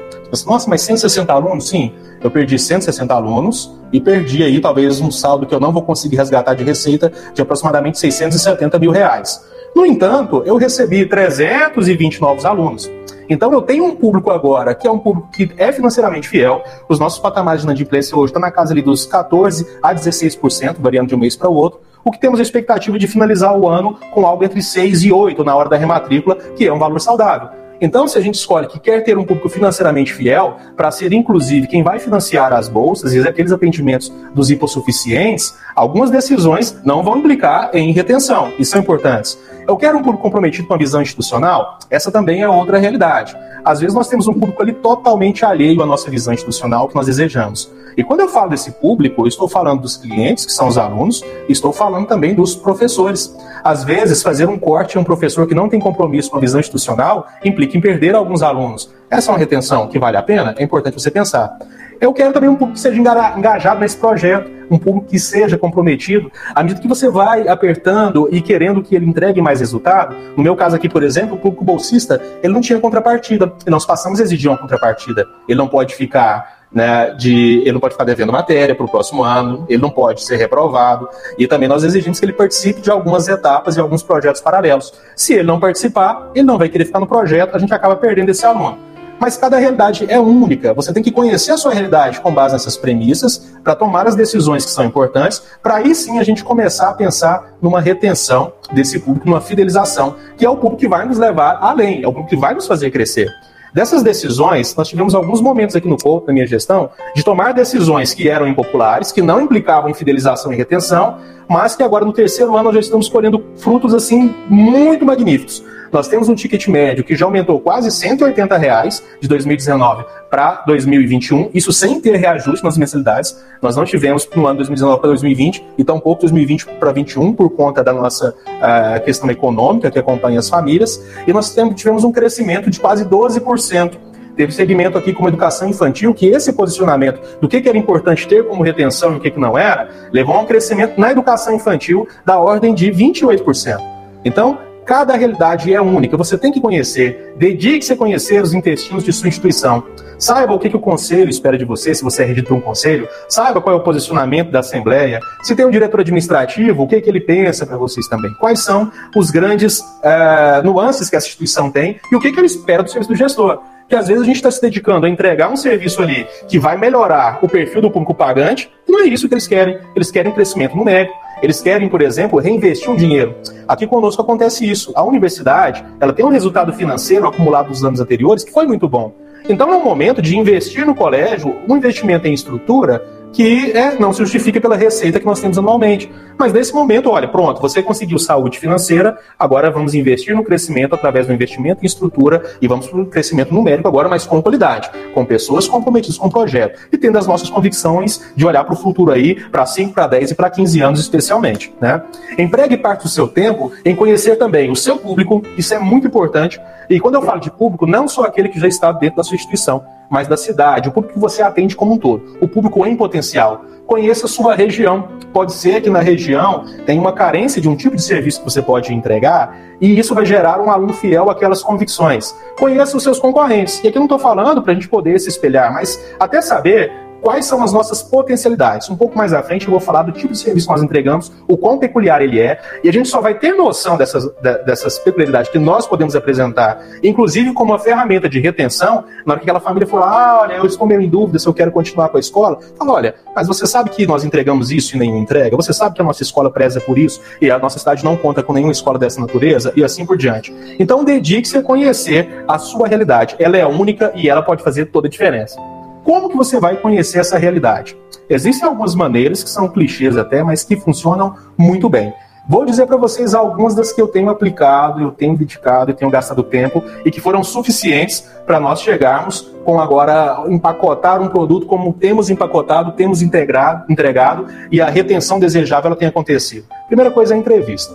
Nossa, 0.46 0.70
mas 0.70 0.82
160 0.82 1.34
alunos? 1.34 1.68
Sim, 1.68 1.92
eu 2.22 2.32
perdi 2.32 2.58
160 2.58 3.14
alunos 3.14 3.72
e 3.92 4.00
perdi 4.00 4.44
aí 4.44 4.62
talvez 4.62 5.02
um 5.02 5.12
saldo 5.12 5.46
que 5.46 5.54
eu 5.54 5.60
não 5.60 5.74
vou 5.74 5.84
conseguir 5.84 6.16
resgatar 6.16 6.54
de 6.54 6.64
receita 6.64 7.12
de 7.34 7.42
aproximadamente 7.42 8.00
670 8.00 8.80
mil 8.80 8.92
reais. 8.92 9.51
No 9.76 9.86
entanto, 9.86 10.44
eu 10.46 10.58
recebi 10.58 11.06
320 11.06 12.22
novos 12.22 12.46
alunos. 12.46 12.92
Então 13.30 13.52
eu 13.54 13.62
tenho 13.62 13.86
um 13.86 13.96
público 13.96 14.30
agora 14.30 14.76
que 14.76 14.86
é 14.86 14.92
um 14.92 15.00
público 15.00 15.30
que 15.32 15.50
é 15.58 15.72
financeiramente 15.72 16.28
fiel. 16.28 16.62
Os 16.90 17.00
nossos 17.00 17.20
patamares 17.20 17.62
de 17.62 17.68
inadimplência 17.68 18.18
hoje 18.18 18.32
estão 18.32 18.42
na 18.42 18.52
casa 18.52 18.74
ali 18.74 18.82
dos 18.82 19.06
14 19.06 19.66
a 19.82 19.96
16%, 19.96 20.76
variando 20.80 21.08
de 21.08 21.16
um 21.16 21.18
mês 21.18 21.38
para 21.38 21.50
o 21.50 21.56
outro. 21.56 21.80
O 22.04 22.12
que 22.12 22.20
temos 22.20 22.40
a 22.40 22.44
expectativa 22.44 23.00
de 23.00 23.08
finalizar 23.08 23.58
o 23.58 23.70
ano 23.70 23.98
com 24.12 24.26
algo 24.26 24.44
entre 24.44 24.62
6 24.62 25.04
e 25.04 25.14
8 25.14 25.44
na 25.44 25.56
hora 25.56 25.70
da 25.70 25.78
rematrícula, 25.78 26.36
que 26.36 26.68
é 26.68 26.74
um 26.74 26.80
valor 26.80 27.00
saudável. 27.00 27.62
Então, 27.80 28.08
se 28.08 28.16
a 28.16 28.22
gente 28.22 28.36
escolhe 28.36 28.68
que 28.68 28.80
quer 28.80 29.04
ter 29.04 29.18
um 29.18 29.24
público 29.24 29.50
financeiramente 29.50 30.14
fiel, 30.14 30.58
para 30.78 30.92
ser 30.92 31.12
inclusive 31.14 31.66
quem 31.66 31.82
vai 31.82 31.98
financiar 31.98 32.54
as 32.54 32.70
bolsas 32.70 33.14
e 33.14 33.20
aqueles 33.20 33.52
atendimentos 33.52 34.14
dos 34.36 34.52
hipossuficientes, 34.52 35.56
algumas 35.76 36.12
decisões 36.12 36.80
não 36.84 37.02
vão 37.02 37.18
implicar 37.18 37.72
em 37.74 37.92
retenção, 37.92 38.54
e 38.60 38.64
são 38.64 38.82
importantes. 38.82 39.36
Eu 39.72 39.78
quero 39.78 39.98
um 39.98 40.02
público 40.02 40.22
comprometido 40.22 40.68
com 40.68 40.74
a 40.74 40.78
visão 40.78 41.02
institucional? 41.02 41.80
Essa 41.90 42.12
também 42.12 42.42
é 42.42 42.50
outra 42.50 42.78
realidade. 42.78 43.38
Às 43.64 43.80
vezes 43.80 43.96
nós 43.96 44.10
temos 44.10 44.28
um 44.28 44.34
público 44.34 44.62
ali 44.62 44.74
totalmente 44.74 45.46
alheio 45.46 45.82
à 45.82 45.86
nossa 45.86 46.12
visão 46.12 46.34
institucional 46.34 46.90
que 46.90 46.96
nós 46.96 47.06
desejamos. 47.06 47.72
E 47.96 48.04
quando 48.04 48.20
eu 48.20 48.28
falo 48.28 48.50
desse 48.50 48.70
público, 48.70 49.22
eu 49.22 49.28
estou 49.28 49.48
falando 49.48 49.80
dos 49.80 49.96
clientes, 49.96 50.46
que 50.46 50.52
são 50.52 50.68
os 50.68 50.78
alunos, 50.78 51.24
estou 51.48 51.72
falando 51.72 52.06
também 52.06 52.36
dos 52.36 52.54
professores. 52.54 53.34
Às 53.64 53.86
vezes, 53.86 54.22
fazer 54.22 54.50
um 54.50 54.60
corte 54.60 54.98
em 54.98 55.00
um 55.00 55.06
professor 55.06 55.48
que 55.48 55.56
não 55.56 55.70
tem 55.70 55.80
compromisso 55.80 56.30
com 56.30 56.36
a 56.36 56.42
visão 56.42 56.60
institucional 56.60 57.26
implica 57.42 57.78
em 57.78 57.80
perder 57.80 58.14
alguns 58.14 58.42
alunos. 58.42 58.94
Essa 59.10 59.32
é 59.32 59.34
uma 59.34 59.40
retenção 59.40 59.88
que 59.88 59.98
vale 59.98 60.18
a 60.18 60.22
pena? 60.22 60.54
É 60.58 60.64
importante 60.66 61.00
você 61.00 61.10
pensar. 61.10 61.58
Eu 62.02 62.12
quero 62.12 62.34
também 62.34 62.50
um 62.50 62.56
público 62.56 62.74
que 62.74 62.80
seja 62.82 63.00
engajado 63.38 63.80
nesse 63.80 63.96
projeto, 63.96 64.52
um 64.72 64.80
público 64.80 65.08
que 65.08 65.20
seja 65.20 65.58
comprometido. 65.58 66.32
À 66.56 66.64
medida 66.64 66.82
que 66.82 66.88
você 66.88 67.10
vai 67.10 67.48
apertando 67.48 68.30
e 68.32 68.42
querendo 68.42 68.82
que 68.82 68.96
ele 68.96 69.06
entregue 69.06 69.42
mais 69.42 69.60
resultado, 69.60 70.16
no 70.36 70.42
meu 70.42 70.56
caso 70.56 70.76
aqui, 70.76 70.88
por 70.88 71.04
exemplo, 71.04 71.36
o 71.36 71.38
público 71.38 71.66
bolsista, 71.66 72.22
ele 72.42 72.54
não 72.54 72.62
tinha 72.62 72.80
contrapartida. 72.80 73.54
E 73.68 73.70
nós 73.70 73.86
passamos 73.86 74.20
a 74.20 74.24
exigir 74.24 74.50
uma 74.50 74.58
contrapartida. 74.58 75.28
Ele 75.48 75.58
não 75.58 75.68
pode 75.68 75.94
ficar 75.94 76.62
né, 76.72 77.14
de 77.16 77.60
ele 77.60 77.74
não 77.74 77.80
pode 77.82 77.94
ficar 77.94 78.06
devendo 78.06 78.32
matéria 78.32 78.74
para 78.74 78.86
o 78.86 78.90
próximo 78.90 79.24
ano, 79.24 79.66
ele 79.68 79.82
não 79.82 79.90
pode 79.90 80.24
ser 80.24 80.38
reprovado, 80.38 81.10
e 81.38 81.46
também 81.46 81.68
nós 81.68 81.84
exigimos 81.84 82.18
que 82.18 82.26
ele 82.26 82.32
participe 82.32 82.80
de 82.80 82.90
algumas 82.90 83.28
etapas 83.28 83.76
e 83.76 83.80
alguns 83.82 84.02
projetos 84.02 84.40
paralelos. 84.40 84.94
Se 85.16 85.34
ele 85.34 85.44
não 85.44 85.60
participar, 85.60 86.32
ele 86.34 86.46
não 86.46 86.58
vai 86.58 86.70
querer 86.70 86.86
ficar 86.86 87.02
no 87.02 87.08
projeto, 87.08 87.56
a 87.56 87.60
gente 87.60 87.74
acaba 87.74 87.98
perdendo 87.98 88.30
esse 88.30 88.46
aluno. 88.46 88.91
Mas 89.22 89.38
cada 89.38 89.60
realidade 89.60 90.08
é 90.10 90.20
única. 90.20 90.74
Você 90.74 90.92
tem 90.92 91.04
que 91.04 91.12
conhecer 91.12 91.52
a 91.52 91.58
sua 91.58 91.72
realidade 91.72 92.20
com 92.22 92.34
base 92.34 92.54
nessas 92.54 92.76
premissas 92.76 93.54
para 93.64 93.76
tomar 93.76 94.08
as 94.08 94.16
decisões 94.16 94.66
que 94.66 94.72
são 94.72 94.84
importantes, 94.84 95.44
para 95.62 95.76
aí 95.76 95.94
sim 95.94 96.18
a 96.18 96.24
gente 96.24 96.44
começar 96.44 96.90
a 96.90 96.94
pensar 96.94 97.54
numa 97.62 97.80
retenção 97.80 98.52
desse 98.74 99.00
público, 99.00 99.30
numa 99.30 99.40
fidelização, 99.40 100.16
que 100.36 100.44
é 100.44 100.50
o 100.50 100.58
público 100.58 100.78
que 100.78 100.88
vai 100.88 101.06
nos 101.06 101.20
levar 101.20 101.60
além, 101.62 102.02
é 102.02 102.08
o 102.08 102.12
público 102.12 102.30
que 102.30 102.36
vai 102.36 102.56
nos 102.56 102.66
fazer 102.66 102.90
crescer. 102.90 103.30
Dessas 103.72 104.02
decisões, 104.02 104.76
nós 104.76 104.88
tivemos 104.88 105.14
alguns 105.14 105.40
momentos 105.40 105.76
aqui 105.76 105.88
no 105.88 105.98
corpo, 105.98 106.26
na 106.26 106.34
minha 106.34 106.48
gestão, 106.48 106.90
de 107.16 107.24
tomar 107.24 107.54
decisões 107.54 108.16
que 108.16 108.28
eram 108.28 108.48
impopulares, 108.48 109.12
que 109.12 109.22
não 109.22 109.40
implicavam 109.40 109.88
em 109.90 109.94
fidelização 109.94 110.52
e 110.52 110.56
retenção, 110.56 111.20
mas 111.48 111.76
que 111.76 111.84
agora 111.84 112.04
no 112.04 112.12
terceiro 112.12 112.56
ano 112.56 112.64
nós 112.66 112.74
já 112.74 112.80
estamos 112.80 113.08
colhendo 113.08 113.42
frutos 113.58 113.94
assim 113.94 114.34
muito 114.50 115.06
magníficos. 115.06 115.64
Nós 115.92 116.08
temos 116.08 116.30
um 116.30 116.36
ticket 116.36 116.68
médio 116.68 117.04
que 117.04 117.16
já 117.16 117.26
aumentou 117.26 117.60
quase 117.60 117.92
180 117.92 118.58
reais 118.58 119.04
de 119.20 119.28
2019 119.28 120.06
para 120.30 120.64
2021, 120.66 121.50
isso 121.54 121.74
sem 121.74 122.00
ter 122.00 122.16
reajuste 122.16 122.64
nas 122.64 122.78
mensalidades. 122.78 123.38
Nós 123.62 123.76
não 123.76 123.84
tivemos 123.84 124.28
no 124.34 124.48
ano 124.48 124.58
2019 124.58 125.02
para 125.02 125.10
2020 125.10 125.66
e 125.78 125.84
tampouco 125.84 126.22
2020 126.22 126.66
para 126.66 126.92
2021 126.94 127.34
por 127.34 127.50
conta 127.50 127.84
da 127.84 127.92
nossa 127.92 128.30
uh, 128.30 129.04
questão 129.04 129.30
econômica 129.30 129.92
que 129.92 130.00
acompanha 130.00 130.40
as 130.40 130.48
famílias. 130.48 131.04
E 131.28 131.34
nós 131.34 131.54
tivemos 131.76 132.06
um 132.06 132.12
crescimento 132.12 132.70
de 132.70 132.80
quase 132.80 133.04
12% 133.06 133.98
teve 134.34 134.54
segmento 134.54 134.98
aqui 134.98 135.14
como 135.14 135.28
educação 135.28 135.68
infantil, 135.68 136.14
que 136.14 136.28
esse 136.28 136.54
posicionamento 136.54 137.20
do 137.42 137.50
que, 137.50 137.62
que 137.62 137.68
era 137.68 137.78
importante 137.78 138.26
ter 138.26 138.48
como 138.48 138.64
retenção 138.64 139.14
e 139.14 139.18
o 139.18 139.20
que, 139.20 139.30
que 139.30 139.40
não 139.40 139.58
era, 139.58 139.90
levou 140.12 140.36
a 140.36 140.40
um 140.40 140.46
crescimento 140.46 141.00
na 141.00 141.12
educação 141.12 141.54
infantil 141.54 142.08
da 142.26 142.40
ordem 142.40 142.74
de 142.74 142.90
28%. 142.92 143.78
Então, 144.24 144.58
Cada 144.86 145.16
realidade 145.16 145.74
é 145.74 145.82
única, 145.82 146.18
você 146.18 146.38
tem 146.38 146.52
que 146.52 146.60
conhecer. 146.60 147.34
Dedique-se 147.38 147.94
a 147.94 147.96
conhecer 147.96 148.42
os 148.42 148.54
intestinos 148.54 149.04
de 149.04 149.14
sua 149.14 149.28
instituição. 149.28 149.84
Saiba 150.18 150.54
o 150.54 150.60
que, 150.60 150.70
que 150.70 150.76
o 150.76 150.80
conselho 150.80 151.30
espera 151.30 151.58
de 151.58 151.66
você, 151.66 151.96
se 151.96 152.04
você 152.04 152.24
é 152.24 152.26
regido 152.26 152.48
por 152.48 152.58
um 152.58 152.62
conselho. 152.62 153.08
Saiba 153.28 153.62
qual 153.62 153.76
é 153.76 153.80
o 153.80 153.84
posicionamento 153.84 154.52
da 154.52 154.60
Assembleia. 154.60 155.20
Se 155.42 155.56
tem 155.56 155.66
um 155.66 155.72
diretor 155.72 156.02
administrativo, 156.02 156.84
o 156.84 156.88
que, 156.88 157.02
que 157.02 157.10
ele 157.10 157.22
pensa 157.22 157.66
para 157.66 157.78
vocês 157.78 158.08
também. 158.08 158.32
Quais 158.36 158.64
são 158.64 158.92
os 159.16 159.32
grandes 159.32 159.80
uh, 159.80 160.64
nuances 160.64 161.10
que 161.10 161.16
essa 161.16 161.28
instituição 161.28 161.72
tem 161.72 162.00
e 162.12 162.16
o 162.16 162.20
que, 162.20 162.32
que 162.32 162.40
ele 162.40 162.48
espera 162.48 162.84
do 162.84 162.90
serviço 162.90 163.10
do 163.10 163.16
gestor 163.16 163.62
que 163.92 163.96
às 163.98 164.08
vezes 164.08 164.24
a 164.24 164.26
gente 164.26 164.38
está 164.38 164.50
se 164.50 164.62
dedicando 164.62 165.06
a 165.06 165.10
entregar 165.10 165.52
um 165.52 165.58
serviço 165.58 166.02
ali 166.02 166.26
que 166.48 166.58
vai 166.58 166.78
melhorar 166.78 167.40
o 167.42 167.50
perfil 167.50 167.82
do 167.82 167.92
público 167.92 168.16
pagante, 168.16 168.72
não 168.88 169.02
é 169.02 169.04
isso 169.04 169.28
que 169.28 169.34
eles 169.34 169.48
querem. 169.48 169.78
Eles 169.94 170.10
querem 170.10 170.32
crescimento 170.32 170.78
numérico, 170.78 171.14
eles 171.42 171.62
querem, 171.62 171.90
por 171.90 172.02
exemplo, 172.02 172.40
reinvestir 172.40 172.90
um 172.90 172.96
dinheiro. 172.96 173.36
Aqui 173.68 173.88
conosco 173.88 174.22
acontece 174.22 174.70
isso. 174.70 174.92
A 174.96 175.04
universidade, 175.04 175.84
ela 176.00 176.14
tem 176.14 176.26
um 176.26 176.30
resultado 176.30 176.74
financeiro 176.74 177.28
acumulado 177.28 177.70
nos 177.70 177.84
anos 177.84 178.00
anteriores 178.00 178.44
que 178.44 178.52
foi 178.52 178.66
muito 178.66 178.88
bom. 178.88 179.14
Então 179.50 179.72
é 179.74 179.76
um 179.76 179.84
momento 179.84 180.22
de 180.22 180.38
investir 180.38 180.86
no 180.86 180.94
colégio, 180.94 181.56
um 181.68 181.76
investimento 181.76 182.28
em 182.28 182.34
estrutura 182.34 183.04
que 183.34 183.72
é, 183.72 183.98
não 183.98 184.12
se 184.12 184.20
justifica 184.20 184.60
pela 184.60 184.76
receita 184.76 185.20
que 185.20 185.26
nós 185.26 185.40
temos 185.40 185.58
anualmente. 185.58 186.12
Mas 186.38 186.52
nesse 186.52 186.74
momento, 186.74 187.10
olha, 187.10 187.28
pronto, 187.28 187.62
você 187.62 187.82
conseguiu 187.82 188.18
saúde 188.18 188.60
financeira, 188.60 189.18
agora 189.38 189.70
vamos 189.70 189.94
investir 189.94 190.36
no 190.36 190.44
crescimento 190.44 190.96
através 190.96 191.28
do 191.28 191.34
investimento 191.34 191.84
em 191.84 191.86
estrutura 191.86 192.44
e 192.62 192.68
vamos 192.68 192.88
para 192.88 193.00
o 193.00 193.06
crescimento 193.06 193.54
numérico 193.54 193.88
agora, 193.88 194.10
mas 194.10 194.26
com 194.26 194.42
qualidade, 194.42 194.90
com 195.14 195.24
pessoas 195.24 195.68
comprometidas 195.68 196.18
com 196.18 196.28
o 196.28 196.32
projeto 196.32 196.80
e 196.92 196.98
tendo 196.98 197.18
as 197.18 197.28
nossas 197.28 197.50
convicções 197.50 198.22
de 198.36 198.46
olhar 198.46 198.64
para 198.64 198.74
o 198.74 198.78
futuro 198.78 199.12
aí, 199.12 199.36
para 199.50 199.66
5, 199.66 199.94
para 199.94 200.08
10 200.08 200.32
e 200.32 200.36
para 200.36 200.50
15 200.50 200.82
anos 200.82 201.00
especialmente. 201.00 201.74
Né? 201.80 202.02
Empregue 202.38 202.78
parte 202.78 203.04
do 203.04 203.10
seu 203.10 203.28
tempo 203.28 203.72
em 203.86 203.96
conhecer 203.96 204.36
também 204.36 204.72
o 204.72 204.76
seu 204.76 204.98
público, 204.98 205.42
isso 205.58 205.74
é 205.74 205.80
muito 205.80 206.08
importante. 206.08 206.60
E 206.90 207.00
quando 207.00 207.16
eu 207.16 207.22
falo 207.22 207.40
de 207.40 207.52
público, 207.52 207.86
não 207.86 208.08
só 208.08 208.24
aquele 208.24 208.50
que 208.50 208.60
já 208.60 208.68
está 208.68 208.92
dentro 208.92 209.18
da 209.18 209.24
sua 209.24 209.36
instituição, 209.36 209.84
mas 210.12 210.28
da 210.28 210.36
cidade, 210.36 210.90
o 210.90 210.92
público 210.92 211.14
que 211.14 211.20
você 211.20 211.42
atende 211.42 211.74
como 211.74 211.94
um 211.94 211.98
todo, 211.98 212.38
o 212.42 212.48
público 212.48 212.86
em 212.86 212.98
potencial. 212.98 213.64
Conheça 213.88 214.26
a 214.26 214.30
sua 214.30 214.54
região. 214.54 215.08
Pode 215.34 215.54
ser 215.54 215.82
que 215.82 215.90
na 215.90 216.00
região 216.00 216.66
tenha 216.86 217.00
uma 217.00 217.14
carência 217.14 217.62
de 217.62 217.70
um 217.70 217.76
tipo 217.78 217.96
de 217.96 218.04
serviço 218.04 218.40
que 218.40 218.44
você 218.44 218.62
pode 218.62 218.94
entregar, 218.94 219.58
e 219.80 219.98
isso 219.98 220.14
vai 220.14 220.26
gerar 220.26 220.60
um 220.60 220.70
aluno 220.70 220.94
fiel 220.94 221.30
àquelas 221.30 221.64
convicções. 221.64 222.36
Conheça 222.60 222.98
os 222.98 223.04
seus 223.04 223.20
concorrentes. 223.20 223.82
E 223.84 223.88
aqui 223.88 223.98
eu 223.98 224.02
não 224.02 224.06
estou 224.06 224.20
falando 224.20 224.62
para 224.62 224.74
a 224.74 224.76
gente 224.76 224.90
poder 224.90 225.18
se 225.18 225.30
espelhar, 225.30 225.74
mas 225.74 225.98
até 226.20 226.42
saber 226.42 226.92
quais 227.22 227.46
são 227.46 227.64
as 227.64 227.72
nossas 227.72 228.02
potencialidades. 228.02 228.90
Um 228.90 228.96
pouco 228.96 229.18
mais 229.18 229.34
à 229.34 229.42
frente 229.44 229.66
eu 229.66 229.72
vou 229.72 229.80
falar 229.80 230.04
do 230.04 230.12
tipo 230.12 230.34
de 230.34 230.40
serviço 230.40 230.68
que 230.68 230.74
nós 230.74 230.84
entregamos, 230.84 231.32
o 231.48 231.58
quão 231.58 231.78
peculiar 231.78 232.22
ele 232.22 232.40
é, 232.40 232.60
e 232.84 232.90
a 232.90 232.94
gente 232.94 233.08
só 233.08 233.22
vai 233.22 233.36
ter 233.36 233.54
noção 233.54 233.98
dessas, 233.98 234.30
dessas 234.66 234.98
peculiaridades 235.00 235.52
que 235.52 235.60
nós 235.60 235.86
podemos 235.86 236.16
apresentar, 236.16 236.82
inclusive 237.04 237.54
como 237.54 237.72
uma 237.72 237.80
ferramenta 237.80 238.28
de 238.28 238.40
retenção, 238.40 239.06
na 239.26 239.34
hora 239.34 239.40
que 239.40 239.46
aquela 239.46 239.60
família 239.60 239.88
for, 239.88 240.02
ah, 240.02 240.40
olha, 240.42 240.54
eu 240.56 240.66
estou 240.66 240.88
meio 240.88 241.02
em 241.02 241.10
dúvida 241.10 241.38
se 241.40 241.48
eu 241.48 241.54
quero 241.54 241.72
continuar 241.72 242.10
com 242.10 242.18
a 242.18 242.20
escola, 242.20 242.60
fala, 242.78 242.92
olha, 242.92 243.16
mas 243.36 243.48
você 243.48 243.66
sabe 243.68 243.90
que 243.90 244.06
nós 244.06 244.24
entregamos 244.24 244.72
isso 244.72 244.96
e 244.96 245.00
nenhum 245.00 245.18
entrega? 245.18 245.56
Você 245.56 245.74
sabe 245.74 245.96
que 245.96 246.02
a 246.02 246.04
nossa 246.04 246.24
escola 246.24 246.50
preza 246.50 246.82
por 246.82 246.98
isso 246.98 247.22
e 247.40 247.50
a 247.52 247.60
nossa 247.60 247.80
cidade 247.80 248.04
não 248.04 248.18
conta 248.18 248.42
com 248.44 248.54
nenhuma 248.54 248.72
escola 248.72 248.98
dessa 248.98 249.22
natureza? 249.22 249.72
E 249.76 249.84
assim 249.84 250.06
por 250.06 250.18
diante. 250.18 250.54
Então 250.80 251.04
dedique-se 251.04 251.58
a 251.58 251.64
conhecer 251.64 252.44
a 252.48 252.58
sua 252.58 252.88
realidade. 252.88 253.36
Ela 253.40 253.58
é 253.58 253.66
única 253.66 254.12
e 254.16 254.30
ela 254.30 254.42
pode 254.42 254.64
fazer 254.64 254.86
toda 254.86 255.08
a 255.08 255.10
diferença. 255.10 255.71
Como 256.04 256.30
que 256.30 256.38
você 256.38 256.60
vai 256.60 256.78
conhecer 256.78 257.20
essa 257.20 257.38
realidade? 257.38 257.98
Existem 258.30 258.68
algumas 258.68 258.96
maneiras 258.96 259.44
que 259.44 259.50
são 259.50 259.68
clichês 259.68 260.18
até, 260.18 260.44
mas 260.44 260.64
que 260.64 260.76
funcionam 260.76 261.36
muito 261.58 261.90
bem. 261.90 262.14
Vou 262.50 262.66
dizer 262.66 262.88
para 262.88 262.98
vocês 262.98 263.36
algumas 263.36 263.76
das 263.76 263.92
que 263.92 264.02
eu 264.02 264.08
tenho 264.08 264.30
aplicado, 264.30 265.00
eu 265.00 265.12
tenho 265.12 265.38
dedicado 265.38 265.92
e 265.92 265.94
tenho 265.94 266.10
gastado 266.10 266.42
tempo 266.42 266.84
e 267.06 267.12
que 267.12 267.22
foram 267.22 267.44
suficientes 267.44 268.28
para 268.46 268.60
nós 268.60 268.82
chegarmos 268.82 269.52
com 269.64 269.80
agora 269.80 270.44
empacotar 270.48 271.22
um 271.22 271.28
produto 271.28 271.68
como 271.68 271.94
temos 271.94 272.32
empacotado, 272.32 272.94
temos 272.94 273.22
integrado, 273.22 273.86
entregado 273.90 274.48
e 274.72 274.82
a 274.82 274.90
retenção 274.90 275.40
desejável 275.40 275.90
ela 275.90 275.96
tem 275.96 276.08
acontecido. 276.08 276.66
Primeira 276.88 277.12
coisa 277.12 277.34
é 277.34 277.38
a 277.38 277.40
entrevista. 277.40 277.94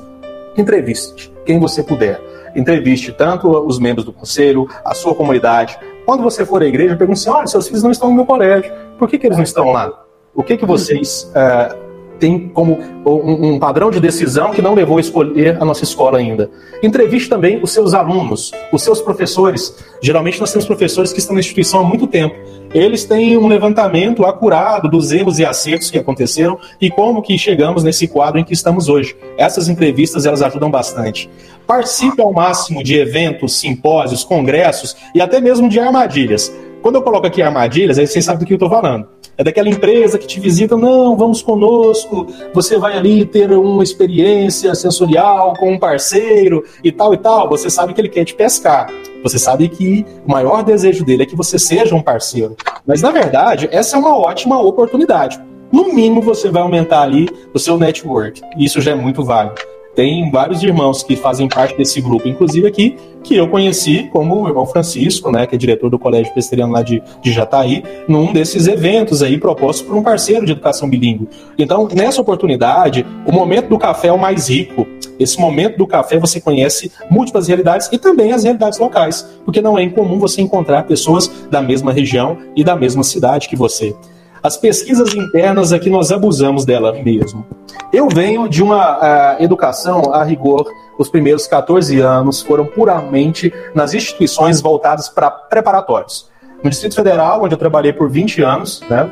Entreviste 0.56 1.32
quem 1.44 1.58
você 1.58 1.82
puder. 1.82 2.20
Entreviste 2.54 3.12
tanto 3.12 3.50
os 3.50 3.78
membros 3.78 4.04
do 4.04 4.12
conselho, 4.12 4.68
a 4.84 4.94
sua 4.94 5.14
comunidade, 5.14 5.78
quando 6.06 6.22
você 6.22 6.46
for 6.46 6.62
à 6.62 6.66
igreja, 6.66 6.96
pergunte 6.96 7.18
assim: 7.18 7.30
olha, 7.30 7.46
seus 7.48 7.66
filhos 7.66 7.82
não 7.82 7.90
estão 7.90 8.08
no 8.08 8.14
meu 8.14 8.24
colégio, 8.24 8.72
por 8.96 9.08
que, 9.08 9.18
que 9.18 9.26
eles 9.26 9.36
não 9.36 9.44
estão 9.44 9.72
lá? 9.72 9.92
O 10.32 10.42
que, 10.42 10.56
que 10.56 10.64
vocês 10.64 11.30
uh, 11.30 11.76
têm 12.20 12.48
como 12.48 12.78
um, 13.04 13.54
um, 13.54 13.58
padrão 13.58 13.90
de 13.90 13.98
decisão 13.98 14.50
que 14.50 14.62
não 14.62 14.74
levou 14.74 14.98
a 14.98 15.00
escolher 15.00 15.56
a 15.60 15.64
nossa 15.64 15.82
escola 15.82 16.18
ainda? 16.18 16.48
Entreviste 16.82 17.28
também 17.28 17.60
os 17.62 17.72
seus 17.72 17.92
alunos, 17.92 18.52
os 18.72 18.82
seus 18.82 19.00
professores. 19.00 19.84
Geralmente 20.00 20.38
nós 20.38 20.52
temos 20.52 20.66
professores 20.66 21.12
que 21.12 21.18
estão 21.18 21.34
na 21.34 21.40
instituição 21.40 21.80
há 21.80 21.84
muito 21.84 22.06
tempo. 22.06 22.36
Eles 22.74 23.04
têm 23.04 23.38
um 23.38 23.48
levantamento 23.48 24.24
acurado 24.24 24.88
dos 24.88 25.10
erros 25.10 25.38
e 25.38 25.44
acertos 25.44 25.90
que 25.90 25.98
aconteceram 25.98 26.58
e 26.80 26.90
como 26.90 27.22
que 27.22 27.38
chegamos 27.38 27.82
nesse 27.82 28.06
quadro 28.06 28.38
em 28.38 28.44
que 28.44 28.52
estamos 28.52 28.88
hoje. 28.88 29.16
Essas 29.38 29.68
entrevistas 29.68 30.26
elas 30.26 30.42
ajudam 30.42 30.70
bastante. 30.70 31.30
Participe 31.66 32.22
ao 32.22 32.32
máximo 32.32 32.82
de 32.82 32.96
eventos, 32.96 33.58
simpósios, 33.58 34.22
congressos 34.22 34.96
e 35.14 35.20
até 35.20 35.40
mesmo 35.40 35.68
de 35.68 35.80
armadilhas. 35.80 36.54
Quando 36.80 36.96
eu 36.96 37.02
coloco 37.02 37.26
aqui 37.26 37.42
armadilhas, 37.42 37.98
aí 37.98 38.06
vocês 38.06 38.24
sabem 38.24 38.40
do 38.40 38.46
que 38.46 38.52
eu 38.52 38.56
estou 38.56 38.70
falando. 38.70 39.08
É 39.36 39.42
daquela 39.42 39.68
empresa 39.68 40.18
que 40.18 40.26
te 40.26 40.38
visita, 40.38 40.76
não, 40.76 41.16
vamos 41.16 41.42
conosco, 41.42 42.26
você 42.54 42.78
vai 42.78 42.96
ali 42.96 43.26
ter 43.26 43.50
uma 43.52 43.82
experiência 43.82 44.74
sensorial 44.74 45.54
com 45.58 45.72
um 45.72 45.78
parceiro 45.78 46.64
e 46.82 46.92
tal 46.92 47.12
e 47.12 47.18
tal. 47.18 47.48
Você 47.48 47.68
sabe 47.68 47.92
que 47.92 48.00
ele 48.00 48.08
quer 48.08 48.24
te 48.24 48.34
pescar. 48.34 48.88
Você 49.22 49.38
sabe 49.38 49.68
que 49.68 50.06
o 50.24 50.30
maior 50.30 50.62
desejo 50.62 51.04
dele 51.04 51.24
é 51.24 51.26
que 51.26 51.36
você 51.36 51.58
seja 51.58 51.94
um 51.94 52.00
parceiro. 52.00 52.56
Mas 52.86 53.02
na 53.02 53.10
verdade, 53.10 53.68
essa 53.72 53.96
é 53.96 53.98
uma 53.98 54.16
ótima 54.16 54.60
oportunidade. 54.62 55.38
No 55.72 55.92
mínimo, 55.92 56.22
você 56.22 56.48
vai 56.48 56.62
aumentar 56.62 57.02
ali 57.02 57.28
o 57.52 57.58
seu 57.58 57.76
network. 57.76 58.40
E 58.56 58.64
isso 58.64 58.80
já 58.80 58.92
é 58.92 58.94
muito 58.94 59.24
válido. 59.24 59.75
Tem 59.96 60.30
vários 60.30 60.62
irmãos 60.62 61.02
que 61.02 61.16
fazem 61.16 61.48
parte 61.48 61.74
desse 61.74 62.02
grupo, 62.02 62.28
inclusive 62.28 62.66
aqui, 62.66 62.98
que 63.24 63.34
eu 63.34 63.48
conheci 63.48 64.10
como 64.12 64.42
o 64.42 64.46
irmão 64.46 64.66
Francisco, 64.66 65.32
né, 65.32 65.46
que 65.46 65.54
é 65.54 65.58
diretor 65.58 65.88
do 65.88 65.98
Colégio 65.98 66.30
Presbiteriano 66.34 66.74
lá 66.74 66.82
de, 66.82 67.02
de 67.22 67.32
Jataí, 67.32 67.82
num 68.06 68.30
desses 68.30 68.66
eventos 68.66 69.22
aí 69.22 69.38
propostos 69.38 69.86
por 69.86 69.96
um 69.96 70.02
parceiro 70.02 70.44
de 70.44 70.52
educação 70.52 70.88
bilíngue. 70.88 71.26
Então, 71.58 71.88
nessa 71.94 72.20
oportunidade, 72.20 73.06
o 73.26 73.32
momento 73.32 73.70
do 73.70 73.78
café 73.78 74.08
é 74.08 74.12
o 74.12 74.18
mais 74.18 74.50
rico. 74.50 74.86
Esse 75.18 75.40
momento 75.40 75.78
do 75.78 75.86
café 75.86 76.18
você 76.18 76.42
conhece 76.42 76.92
múltiplas 77.10 77.48
realidades 77.48 77.88
e 77.90 77.96
também 77.96 78.32
as 78.32 78.44
realidades 78.44 78.78
locais, 78.78 79.26
porque 79.46 79.62
não 79.62 79.78
é 79.78 79.82
incomum 79.82 80.18
você 80.18 80.42
encontrar 80.42 80.82
pessoas 80.82 81.26
da 81.50 81.62
mesma 81.62 81.90
região 81.90 82.36
e 82.54 82.62
da 82.62 82.76
mesma 82.76 83.02
cidade 83.02 83.48
que 83.48 83.56
você. 83.56 83.96
As 84.42 84.56
pesquisas 84.56 85.14
internas 85.14 85.72
aqui 85.72 85.90
nós 85.90 86.12
abusamos 86.12 86.64
dela 86.64 86.92
mesmo. 86.92 87.46
Eu 87.92 88.08
venho 88.08 88.48
de 88.48 88.62
uma 88.62 88.98
uh, 88.98 89.42
educação 89.42 90.12
a 90.12 90.22
rigor, 90.22 90.66
os 90.98 91.08
primeiros 91.08 91.46
14 91.46 92.00
anos 92.00 92.42
foram 92.42 92.66
puramente 92.66 93.52
nas 93.74 93.94
instituições 93.94 94.60
voltadas 94.60 95.08
para 95.08 95.30
preparatórios. 95.30 96.30
No 96.62 96.70
Distrito 96.70 96.94
Federal, 96.94 97.42
onde 97.42 97.54
eu 97.54 97.58
trabalhei 97.58 97.92
por 97.92 98.08
20 98.08 98.42
anos, 98.42 98.82
né, 98.88 99.08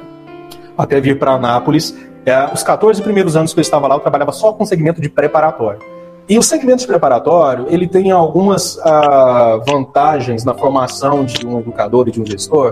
até 0.76 1.00
vir 1.00 1.18
para 1.18 1.32
Anápolis, 1.32 1.94
é, 2.26 2.50
os 2.52 2.62
14 2.62 3.02
primeiros 3.02 3.36
anos 3.36 3.52
que 3.52 3.60
eu 3.60 3.62
estava 3.62 3.86
lá, 3.86 3.96
eu 3.96 4.00
trabalhava 4.00 4.32
só 4.32 4.52
com 4.52 4.64
segmento 4.64 5.00
de 5.00 5.10
preparatório. 5.10 5.80
E 6.26 6.38
o 6.38 6.42
segmento 6.42 6.78
de 6.78 6.86
preparatório, 6.86 7.66
ele 7.68 7.86
tem 7.86 8.10
algumas 8.10 8.76
uh, 8.76 9.62
vantagens 9.68 10.42
na 10.42 10.54
formação 10.54 11.22
de 11.22 11.46
um 11.46 11.60
educador 11.60 12.08
e 12.08 12.10
de 12.10 12.20
um 12.20 12.24
gestor, 12.24 12.70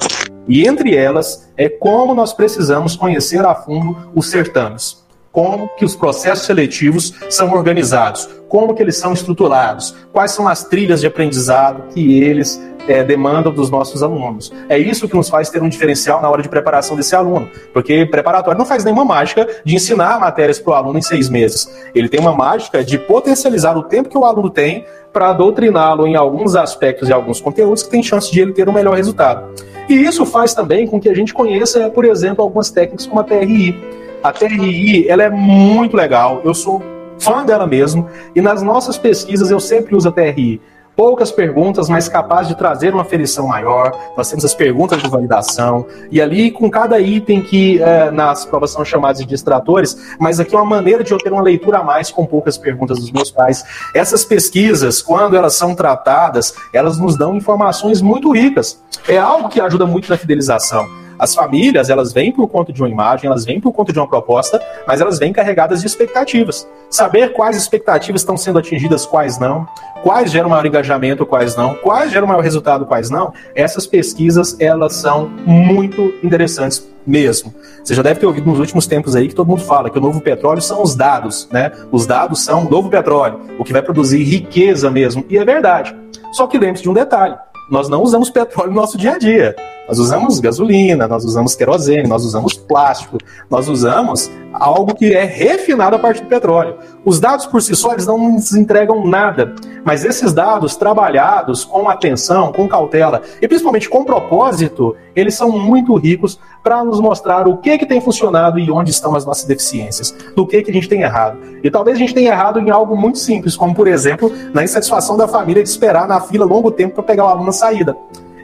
e 0.48 0.66
entre 0.66 0.96
elas 0.96 1.50
é 1.56 1.68
como 1.68 2.14
nós 2.14 2.32
precisamos 2.32 2.96
conhecer 2.96 3.44
a 3.44 3.54
fundo 3.54 3.96
os 4.14 4.30
certames, 4.30 5.02
como 5.30 5.68
que 5.76 5.84
os 5.84 5.96
processos 5.96 6.46
seletivos 6.46 7.14
são 7.30 7.52
organizados, 7.52 8.28
como 8.48 8.74
que 8.74 8.82
eles 8.82 8.96
são 8.96 9.12
estruturados, 9.12 9.94
quais 10.12 10.32
são 10.32 10.46
as 10.46 10.64
trilhas 10.64 11.00
de 11.00 11.06
aprendizado 11.06 11.84
que 11.94 12.22
eles 12.22 12.60
é, 12.86 13.02
demandam 13.02 13.52
dos 13.52 13.70
nossos 13.70 14.02
alunos. 14.02 14.52
É 14.68 14.78
isso 14.78 15.08
que 15.08 15.16
nos 15.16 15.28
faz 15.28 15.48
ter 15.48 15.62
um 15.62 15.68
diferencial 15.68 16.20
na 16.20 16.28
hora 16.28 16.42
de 16.42 16.48
preparação 16.48 16.96
desse 16.96 17.14
aluno, 17.14 17.48
porque 17.72 18.04
preparatório 18.06 18.58
não 18.58 18.66
faz 18.66 18.84
nenhuma 18.84 19.04
mágica 19.04 19.46
de 19.64 19.74
ensinar 19.74 20.20
matérias 20.20 20.58
para 20.58 20.72
o 20.72 20.74
aluno 20.74 20.98
em 20.98 21.02
seis 21.02 21.28
meses. 21.28 21.72
Ele 21.94 22.08
tem 22.08 22.20
uma 22.20 22.34
mágica 22.34 22.84
de 22.84 22.98
potencializar 22.98 23.76
o 23.76 23.84
tempo 23.84 24.08
que 24.08 24.18
o 24.18 24.24
aluno 24.24 24.50
tem 24.50 24.84
para 25.12 25.32
doutriná-lo 25.32 26.06
em 26.06 26.16
alguns 26.16 26.56
aspectos 26.56 27.08
e 27.08 27.12
alguns 27.12 27.40
conteúdos 27.40 27.82
que 27.82 27.90
tem 27.90 28.02
chance 28.02 28.30
de 28.32 28.40
ele 28.40 28.52
ter 28.52 28.68
um 28.68 28.72
melhor 28.72 28.96
resultado. 28.96 29.48
E 29.92 30.06
isso 30.06 30.24
faz 30.24 30.54
também 30.54 30.86
com 30.86 30.98
que 30.98 31.06
a 31.06 31.14
gente 31.14 31.34
conheça, 31.34 31.90
por 31.90 32.06
exemplo, 32.06 32.42
algumas 32.42 32.70
técnicas 32.70 33.06
como 33.06 33.20
a 33.20 33.24
TRI. 33.24 33.78
A 34.22 34.32
TRI 34.32 35.06
ela 35.06 35.22
é 35.22 35.28
muito 35.28 35.94
legal, 35.94 36.40
eu 36.46 36.54
sou 36.54 36.82
fã 37.18 37.44
dela 37.44 37.66
mesmo, 37.66 38.08
e 38.34 38.40
nas 38.40 38.62
nossas 38.62 38.96
pesquisas 38.96 39.50
eu 39.50 39.60
sempre 39.60 39.94
uso 39.94 40.08
a 40.08 40.12
TRI 40.12 40.62
poucas 40.96 41.30
perguntas, 41.30 41.88
mas 41.88 42.08
capaz 42.08 42.48
de 42.48 42.54
trazer 42.54 42.92
uma 42.92 43.02
aferição 43.02 43.48
maior. 43.48 43.92
Nós 44.16 44.28
temos 44.28 44.44
as 44.44 44.54
perguntas 44.54 45.02
de 45.02 45.08
validação, 45.08 45.86
e 46.10 46.20
ali 46.20 46.50
com 46.50 46.70
cada 46.70 46.98
item 47.00 47.42
que 47.42 47.82
é, 47.82 48.10
nas 48.10 48.44
provas 48.44 48.70
são 48.70 48.84
chamados 48.84 49.20
de 49.20 49.26
distratores, 49.26 49.96
mas 50.18 50.38
aqui 50.38 50.54
é 50.54 50.58
uma 50.58 50.64
maneira 50.64 51.02
de 51.02 51.12
eu 51.12 51.18
ter 51.18 51.32
uma 51.32 51.42
leitura 51.42 51.78
a 51.78 51.82
mais 51.82 52.10
com 52.10 52.26
poucas 52.26 52.58
perguntas 52.58 52.98
dos 52.98 53.10
meus 53.10 53.30
pais. 53.30 53.64
Essas 53.94 54.24
pesquisas, 54.24 55.00
quando 55.00 55.36
elas 55.36 55.54
são 55.54 55.74
tratadas, 55.74 56.54
elas 56.72 56.98
nos 56.98 57.16
dão 57.16 57.34
informações 57.34 58.02
muito 58.02 58.32
ricas. 58.32 58.82
É 59.08 59.18
algo 59.18 59.48
que 59.48 59.60
ajuda 59.60 59.86
muito 59.86 60.08
na 60.08 60.16
fidelização. 60.16 60.86
As 61.18 61.34
famílias, 61.34 61.90
elas 61.90 62.12
vêm 62.12 62.32
por 62.32 62.48
conta 62.48 62.72
de 62.72 62.80
uma 62.80 62.88
imagem, 62.88 63.26
elas 63.26 63.44
vêm 63.44 63.60
por 63.60 63.72
conta 63.72 63.92
de 63.92 63.98
uma 63.98 64.08
proposta, 64.08 64.60
mas 64.86 65.00
elas 65.00 65.18
vêm 65.18 65.32
carregadas 65.32 65.80
de 65.80 65.86
expectativas. 65.86 66.68
Saber 66.90 67.32
quais 67.32 67.56
expectativas 67.56 68.20
estão 68.20 68.36
sendo 68.36 68.58
atingidas, 68.58 69.06
quais 69.06 69.38
não, 69.38 69.66
quais 70.02 70.30
geram 70.30 70.48
maior 70.48 70.66
engajamento, 70.66 71.24
quais 71.24 71.56
não, 71.56 71.74
quais 71.74 72.10
geram 72.10 72.26
maior 72.26 72.42
resultado, 72.42 72.84
quais 72.86 73.08
não, 73.08 73.32
essas 73.54 73.86
pesquisas, 73.86 74.56
elas 74.60 74.94
são 74.94 75.28
muito 75.46 76.12
interessantes 76.22 76.90
mesmo. 77.06 77.54
Você 77.82 77.94
já 77.94 78.02
deve 78.02 78.20
ter 78.20 78.26
ouvido 78.26 78.48
nos 78.48 78.58
últimos 78.58 78.86
tempos 78.86 79.16
aí 79.16 79.28
que 79.28 79.34
todo 79.34 79.48
mundo 79.48 79.62
fala 79.62 79.90
que 79.90 79.98
o 79.98 80.00
novo 80.00 80.20
petróleo 80.20 80.60
são 80.60 80.82
os 80.82 80.94
dados, 80.94 81.48
né? 81.50 81.72
Os 81.90 82.06
dados 82.06 82.44
são 82.44 82.66
o 82.66 82.70
novo 82.70 82.88
petróleo, 82.88 83.40
o 83.58 83.64
que 83.64 83.72
vai 83.72 83.82
produzir 83.82 84.22
riqueza 84.22 84.90
mesmo. 84.90 85.24
E 85.28 85.38
é 85.38 85.44
verdade. 85.44 85.96
Só 86.32 86.46
que 86.46 86.58
lembre-se 86.58 86.82
de 86.82 86.90
um 86.90 86.94
detalhe: 86.94 87.36
nós 87.70 87.88
não 87.88 88.02
usamos 88.02 88.30
petróleo 88.30 88.70
no 88.70 88.76
nosso 88.76 88.96
dia 88.96 89.14
a 89.14 89.18
dia. 89.18 89.56
Nós 89.92 89.98
usamos 89.98 90.40
gasolina, 90.40 91.06
nós 91.06 91.22
usamos 91.22 91.54
querosene, 91.54 92.08
nós 92.08 92.24
usamos 92.24 92.54
plástico, 92.54 93.18
nós 93.50 93.68
usamos 93.68 94.30
algo 94.50 94.94
que 94.94 95.12
é 95.12 95.24
refinado 95.24 95.96
a 95.96 95.98
partir 95.98 96.22
do 96.22 96.28
petróleo. 96.28 96.76
Os 97.04 97.20
dados 97.20 97.44
por 97.44 97.60
si 97.60 97.76
só 97.76 97.92
eles 97.92 98.06
não 98.06 98.16
nos 98.16 98.54
entregam 98.54 99.06
nada, 99.06 99.54
mas 99.84 100.02
esses 100.02 100.32
dados 100.32 100.76
trabalhados 100.76 101.66
com 101.66 101.90
atenção, 101.90 102.54
com 102.54 102.66
cautela 102.66 103.20
e 103.42 103.46
principalmente 103.46 103.90
com 103.90 104.02
propósito, 104.02 104.96
eles 105.14 105.34
são 105.34 105.50
muito 105.50 105.94
ricos 105.96 106.40
para 106.62 106.82
nos 106.82 106.98
mostrar 106.98 107.46
o 107.46 107.58
que 107.58 107.76
que 107.76 107.84
tem 107.84 108.00
funcionado 108.00 108.58
e 108.58 108.70
onde 108.70 108.90
estão 108.90 109.14
as 109.14 109.26
nossas 109.26 109.44
deficiências, 109.44 110.10
do 110.34 110.46
que 110.46 110.62
que 110.62 110.70
a 110.70 110.74
gente 110.74 110.88
tem 110.88 111.02
errado. 111.02 111.36
E 111.62 111.70
talvez 111.70 111.98
a 111.98 112.00
gente 112.00 112.14
tenha 112.14 112.30
errado 112.30 112.58
em 112.58 112.70
algo 112.70 112.96
muito 112.96 113.18
simples, 113.18 113.54
como 113.54 113.74
por 113.74 113.86
exemplo, 113.86 114.32
na 114.54 114.64
insatisfação 114.64 115.18
da 115.18 115.28
família 115.28 115.62
de 115.62 115.68
esperar 115.68 116.08
na 116.08 116.18
fila 116.18 116.46
longo 116.46 116.70
tempo 116.70 116.94
para 116.94 117.02
pegar 117.02 117.24
o 117.24 117.28
aluno 117.28 117.44
na 117.48 117.52
saída. 117.52 117.94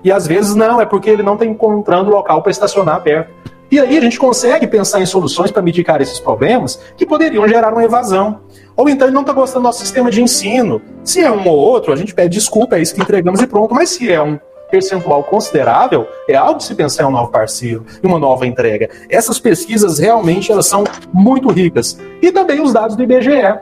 E 0.03 0.13
às 0.13 0.27
vezes 0.27 0.55
não, 0.55 0.81
é 0.81 0.87
porque 0.87 1.11
ele 1.11 1.23
não 1.23 1.35
está 1.35 1.45
encontrando 1.45 2.11
local 2.11 2.43
para 2.43 2.51
estacionar 2.51 3.03
perto. 3.03 3.31
E 3.71 3.79
aí 3.79 3.99
a 3.99 4.01
gente 4.01 4.19
consegue 4.19 4.67
pensar 4.67 5.01
em 5.01 5.07
soluções 5.07 5.51
para 5.51 5.61
mitigar 5.61 6.01
esses 6.01 6.19
problemas 6.19 6.81
que 6.97 7.05
poderiam 7.05 7.47
gerar 7.47 7.73
uma 7.73 7.85
evasão. 7.85 8.41
Ou 8.75 8.89
então 8.89 9.07
ele 9.07 9.15
não 9.15 9.21
está 9.21 9.33
gostando 9.33 9.61
do 9.61 9.65
nosso 9.65 9.81
sistema 9.81 10.11
de 10.11 10.23
ensino. 10.23 10.81
Se 11.05 11.23
é 11.23 11.31
um 11.31 11.47
ou 11.47 11.57
outro, 11.57 11.93
a 11.93 11.97
gente 11.97 12.15
pede 12.15 12.39
desculpa, 12.39 12.77
é 12.77 12.81
isso 12.81 12.95
que 12.95 13.03
entregamos 13.03 13.43
e 13.43 13.47
pronto. 13.47 13.75
Mas 13.75 13.91
se 13.91 14.11
é 14.11 14.23
um 14.23 14.39
percentual 14.71 15.23
considerável, 15.25 16.07
é 16.29 16.35
algo 16.35 16.59
de 16.59 16.65
se 16.65 16.75
pensar 16.75 17.03
em 17.03 17.07
um 17.07 17.11
novo 17.11 17.31
parceiro 17.31 17.85
e 18.03 18.07
uma 18.07 18.19
nova 18.19 18.47
entrega. 18.47 18.89
Essas 19.09 19.39
pesquisas 19.39 19.99
realmente 19.99 20.51
elas 20.51 20.67
são 20.67 20.85
muito 21.13 21.51
ricas. 21.51 21.99
E 22.23 22.33
também 22.33 22.61
os 22.61 22.73
dados 22.73 22.97
do 22.97 23.03
IBGE. 23.03 23.59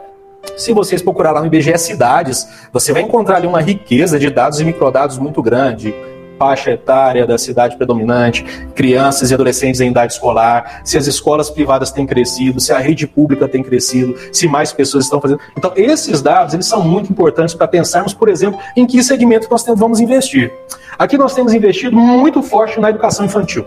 Se 0.57 0.73
vocês 0.73 1.03
procurar 1.03 1.33
lá 1.33 1.41
no 1.41 1.47
IBGE 1.47 1.77
Cidades, 1.79 2.47
você 2.73 2.93
vai 2.93 3.03
encontrar 3.03 3.37
ali 3.37 3.47
uma 3.47 3.61
riqueza 3.61 4.19
de 4.19 4.31
dados 4.31 4.61
e 4.61 4.65
microdados 4.65 5.19
muito 5.19 5.43
grande 5.43 5.93
faixa 6.39 6.71
etária 6.71 7.27
da 7.27 7.39
cidade 7.39 7.77
predominante, 7.77 8.45
crianças 8.75 9.31
e 9.31 9.35
adolescentes 9.35 9.81
em 9.81 9.91
idade 9.91 10.13
escolar, 10.13 10.83
se 10.85 10.97
as 10.97 11.07
escolas 11.07 11.51
privadas 11.51 11.91
têm 11.91 12.07
crescido, 12.07 12.61
se 12.61 12.73
a 12.73 12.79
rede 12.79 13.07
pública 13.07 13.49
tem 13.49 13.63
crescido, 13.63 14.15
se 14.33 14.47
mais 14.47 14.73
pessoas 14.73 15.05
estão 15.05 15.21
fazendo. 15.21 15.41
Então, 15.57 15.73
esses 15.77 16.21
dados 16.23 16.55
eles 16.55 16.67
são 16.67 16.83
muito 16.83 17.11
importantes 17.11 17.55
para 17.55 17.69
pensarmos, 17.69 18.15
por 18.15 18.29
exemplo, 18.29 18.59
em 18.77 18.87
que 18.87 19.03
segmento 19.03 19.49
nós 19.51 19.65
vamos 19.77 20.01
investir. 20.01 20.53
Aqui 20.99 21.19
nós 21.19 21.35
temos 21.35 21.53
investido 21.53 21.97
muito 21.97 22.43
forte 22.43 22.81
na 22.81 22.91
educação 22.91 23.25
infantil. 23.25 23.65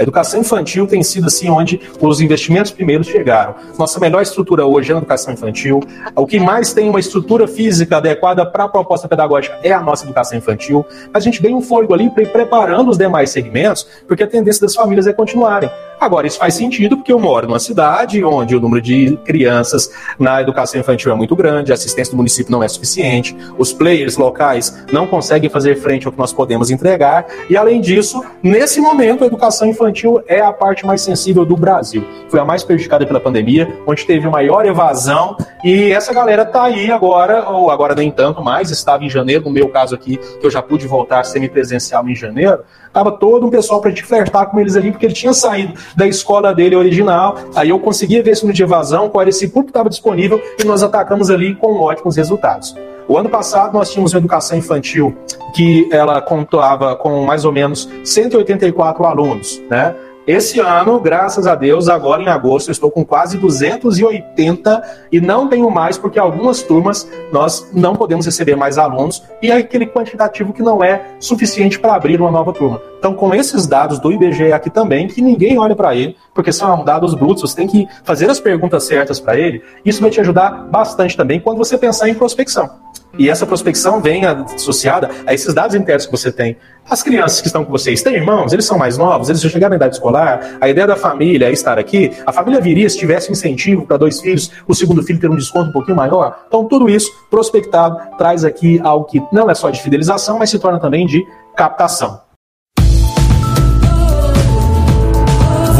A 0.00 0.02
educação 0.02 0.40
infantil 0.40 0.86
tem 0.86 1.02
sido 1.02 1.26
assim 1.26 1.50
onde 1.50 1.78
os 2.00 2.22
investimentos 2.22 2.70
primeiros 2.70 3.06
chegaram. 3.06 3.54
Nossa 3.78 4.00
melhor 4.00 4.22
estrutura 4.22 4.64
hoje 4.64 4.90
é 4.90 4.94
na 4.94 5.00
educação 5.00 5.34
infantil. 5.34 5.82
O 6.16 6.26
que 6.26 6.40
mais 6.40 6.72
tem 6.72 6.88
uma 6.88 6.98
estrutura 6.98 7.46
física 7.46 7.98
adequada 7.98 8.46
para 8.46 8.64
a 8.64 8.68
proposta 8.68 9.06
pedagógica 9.06 9.58
é 9.62 9.72
a 9.72 9.82
nossa 9.82 10.06
educação 10.06 10.38
infantil. 10.38 10.86
A 11.12 11.20
gente 11.20 11.42
ganha 11.42 11.54
um 11.54 11.60
fôlego 11.60 11.92
ali 11.92 12.08
para 12.08 12.22
ir 12.22 12.32
preparando 12.32 12.88
os 12.90 12.96
demais 12.96 13.28
segmentos, 13.28 13.86
porque 14.08 14.22
a 14.22 14.26
tendência 14.26 14.62
das 14.62 14.74
famílias 14.74 15.06
é 15.06 15.12
continuarem. 15.12 15.68
Agora, 16.00 16.26
isso 16.26 16.38
faz 16.38 16.54
sentido 16.54 16.96
porque 16.96 17.12
eu 17.12 17.18
moro 17.18 17.46
numa 17.46 17.58
cidade 17.58 18.24
onde 18.24 18.56
o 18.56 18.60
número 18.60 18.80
de 18.80 19.18
crianças 19.18 19.92
na 20.18 20.40
educação 20.40 20.80
infantil 20.80 21.12
é 21.12 21.14
muito 21.14 21.36
grande, 21.36 21.72
a 21.72 21.74
assistência 21.74 22.12
do 22.12 22.16
município 22.16 22.50
não 22.50 22.62
é 22.62 22.68
suficiente, 22.68 23.36
os 23.58 23.70
players 23.70 24.16
locais 24.16 24.82
não 24.90 25.06
conseguem 25.06 25.50
fazer 25.50 25.76
frente 25.76 26.06
ao 26.06 26.12
que 26.12 26.18
nós 26.18 26.32
podemos 26.32 26.70
entregar, 26.70 27.26
e 27.50 27.56
além 27.56 27.82
disso, 27.82 28.24
nesse 28.42 28.80
momento, 28.80 29.24
a 29.24 29.26
educação 29.26 29.68
infantil 29.68 30.22
é 30.26 30.40
a 30.40 30.52
parte 30.54 30.86
mais 30.86 31.02
sensível 31.02 31.44
do 31.44 31.54
Brasil. 31.54 32.02
Foi 32.30 32.40
a 32.40 32.44
mais 32.46 32.64
prejudicada 32.64 33.06
pela 33.06 33.20
pandemia, 33.20 33.68
onde 33.86 34.06
teve 34.06 34.26
maior 34.26 34.64
evasão, 34.64 35.36
e 35.62 35.92
essa 35.92 36.14
galera 36.14 36.44
está 36.44 36.62
aí 36.62 36.90
agora, 36.90 37.50
ou 37.50 37.70
agora 37.70 37.94
nem 37.94 38.10
tanto 38.10 38.42
mais, 38.42 38.70
estava 38.70 39.04
em 39.04 39.10
janeiro, 39.10 39.44
no 39.44 39.50
meu 39.50 39.68
caso 39.68 39.94
aqui, 39.94 40.16
que 40.16 40.46
eu 40.46 40.50
já 40.50 40.62
pude 40.62 40.86
voltar 40.86 41.24
semipresencial 41.24 42.08
em 42.08 42.14
janeiro, 42.14 42.60
Tava 42.92 43.12
todo 43.12 43.46
um 43.46 43.50
pessoal 43.50 43.80
pra 43.80 43.90
gente 43.90 44.02
flertar 44.02 44.46
com 44.46 44.58
eles 44.58 44.74
ali, 44.74 44.90
porque 44.90 45.06
ele 45.06 45.14
tinha 45.14 45.32
saído 45.32 45.74
da 45.94 46.06
escola 46.06 46.54
dele 46.54 46.76
original. 46.76 47.36
Aí 47.54 47.70
eu 47.70 47.78
conseguia 47.78 48.22
ver 48.22 48.32
esse 48.32 48.42
número 48.42 48.56
de 48.56 48.62
evasão, 48.62 49.08
qual 49.08 49.22
era 49.22 49.30
esse 49.30 49.48
público 49.48 49.66
que 49.66 49.70
estava 49.70 49.88
disponível, 49.88 50.40
e 50.58 50.64
nós 50.64 50.82
atacamos 50.82 51.30
ali 51.30 51.54
com 51.54 51.80
ótimos 51.80 52.16
resultados. 52.16 52.74
O 53.08 53.18
ano 53.18 53.28
passado 53.28 53.72
nós 53.72 53.90
tínhamos 53.90 54.12
uma 54.12 54.18
educação 54.18 54.56
infantil 54.56 55.16
que 55.52 55.88
ela 55.90 56.20
contava 56.22 56.94
com 56.94 57.24
mais 57.24 57.44
ou 57.44 57.50
menos 57.50 57.88
184 58.04 59.04
alunos, 59.04 59.60
né? 59.68 59.94
Esse 60.30 60.60
ano, 60.60 61.00
graças 61.00 61.44
a 61.48 61.56
Deus, 61.56 61.88
agora 61.88 62.22
em 62.22 62.28
agosto, 62.28 62.68
eu 62.68 62.72
estou 62.72 62.88
com 62.88 63.04
quase 63.04 63.36
280 63.36 65.08
e 65.10 65.20
não 65.20 65.48
tenho 65.48 65.68
mais, 65.68 65.98
porque 65.98 66.20
algumas 66.20 66.62
turmas 66.62 67.10
nós 67.32 67.68
não 67.72 67.96
podemos 67.96 68.26
receber 68.26 68.54
mais 68.54 68.78
alunos 68.78 69.24
e 69.42 69.50
é 69.50 69.56
aquele 69.56 69.86
quantitativo 69.86 70.52
que 70.52 70.62
não 70.62 70.84
é 70.84 71.16
suficiente 71.18 71.80
para 71.80 71.96
abrir 71.96 72.20
uma 72.20 72.30
nova 72.30 72.52
turma. 72.52 72.80
Então, 72.96 73.12
com 73.12 73.34
esses 73.34 73.66
dados 73.66 73.98
do 73.98 74.12
IBGE 74.12 74.52
aqui 74.52 74.70
também, 74.70 75.08
que 75.08 75.20
ninguém 75.20 75.58
olha 75.58 75.74
para 75.74 75.96
ele, 75.96 76.14
porque 76.32 76.52
são 76.52 76.84
dados 76.84 77.12
brutos, 77.12 77.50
você 77.50 77.56
tem 77.56 77.66
que 77.66 77.88
fazer 78.04 78.30
as 78.30 78.38
perguntas 78.38 78.84
certas 78.84 79.18
para 79.18 79.36
ele, 79.36 79.60
isso 79.84 80.00
vai 80.00 80.10
te 80.10 80.20
ajudar 80.20 80.68
bastante 80.70 81.16
também 81.16 81.40
quando 81.40 81.58
você 81.58 81.76
pensar 81.76 82.08
em 82.08 82.14
prospecção. 82.14 82.70
E 83.18 83.28
essa 83.28 83.46
prospecção 83.46 84.00
vem 84.00 84.24
associada 84.24 85.10
a 85.26 85.34
esses 85.34 85.52
dados 85.52 85.74
internos 85.74 86.06
que 86.06 86.12
você 86.12 86.30
tem. 86.30 86.56
As 86.88 87.02
crianças 87.02 87.40
que 87.40 87.46
estão 87.46 87.64
com 87.64 87.70
vocês 87.70 88.02
têm 88.02 88.14
irmãos, 88.14 88.52
eles 88.52 88.64
são 88.64 88.78
mais 88.78 88.96
novos, 88.96 89.28
eles 89.28 89.40
já 89.40 89.48
chegaram 89.48 89.70
na 89.70 89.76
idade 89.76 89.96
escolar, 89.96 90.58
a 90.60 90.68
ideia 90.68 90.86
da 90.86 90.96
família 90.96 91.48
é 91.48 91.52
estar 91.52 91.78
aqui. 91.78 92.12
A 92.24 92.32
família 92.32 92.60
viria 92.60 92.88
se 92.88 92.98
tivesse 92.98 93.30
incentivo 93.30 93.84
para 93.84 93.96
dois 93.96 94.20
filhos, 94.20 94.50
o 94.66 94.74
segundo 94.74 95.02
filho 95.02 95.18
ter 95.18 95.30
um 95.30 95.36
desconto 95.36 95.70
um 95.70 95.72
pouquinho 95.72 95.96
maior. 95.96 96.44
Então, 96.46 96.64
tudo 96.64 96.88
isso 96.88 97.10
prospectado 97.30 97.98
traz 98.16 98.44
aqui 98.44 98.80
algo 98.82 99.04
que 99.06 99.20
não 99.32 99.50
é 99.50 99.54
só 99.54 99.70
de 99.70 99.82
fidelização, 99.82 100.38
mas 100.38 100.50
se 100.50 100.58
torna 100.58 100.78
também 100.78 101.06
de 101.06 101.24
captação. 101.56 102.29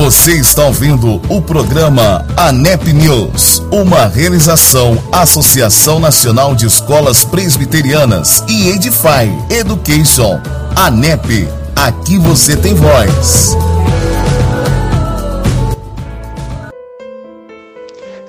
Você 0.00 0.32
está 0.32 0.64
ouvindo 0.64 1.20
o 1.28 1.42
programa 1.42 2.26
ANEP 2.34 2.90
News, 2.90 3.58
uma 3.70 4.06
realização 4.06 4.96
Associação 5.12 6.00
Nacional 6.00 6.54
de 6.54 6.64
Escolas 6.64 7.22
Presbiterianas 7.22 8.42
e 8.48 8.70
Edify 8.70 9.28
Education. 9.50 10.40
ANEP, 10.74 11.46
aqui 11.76 12.16
você 12.16 12.56
tem 12.56 12.72
voz. 12.72 13.54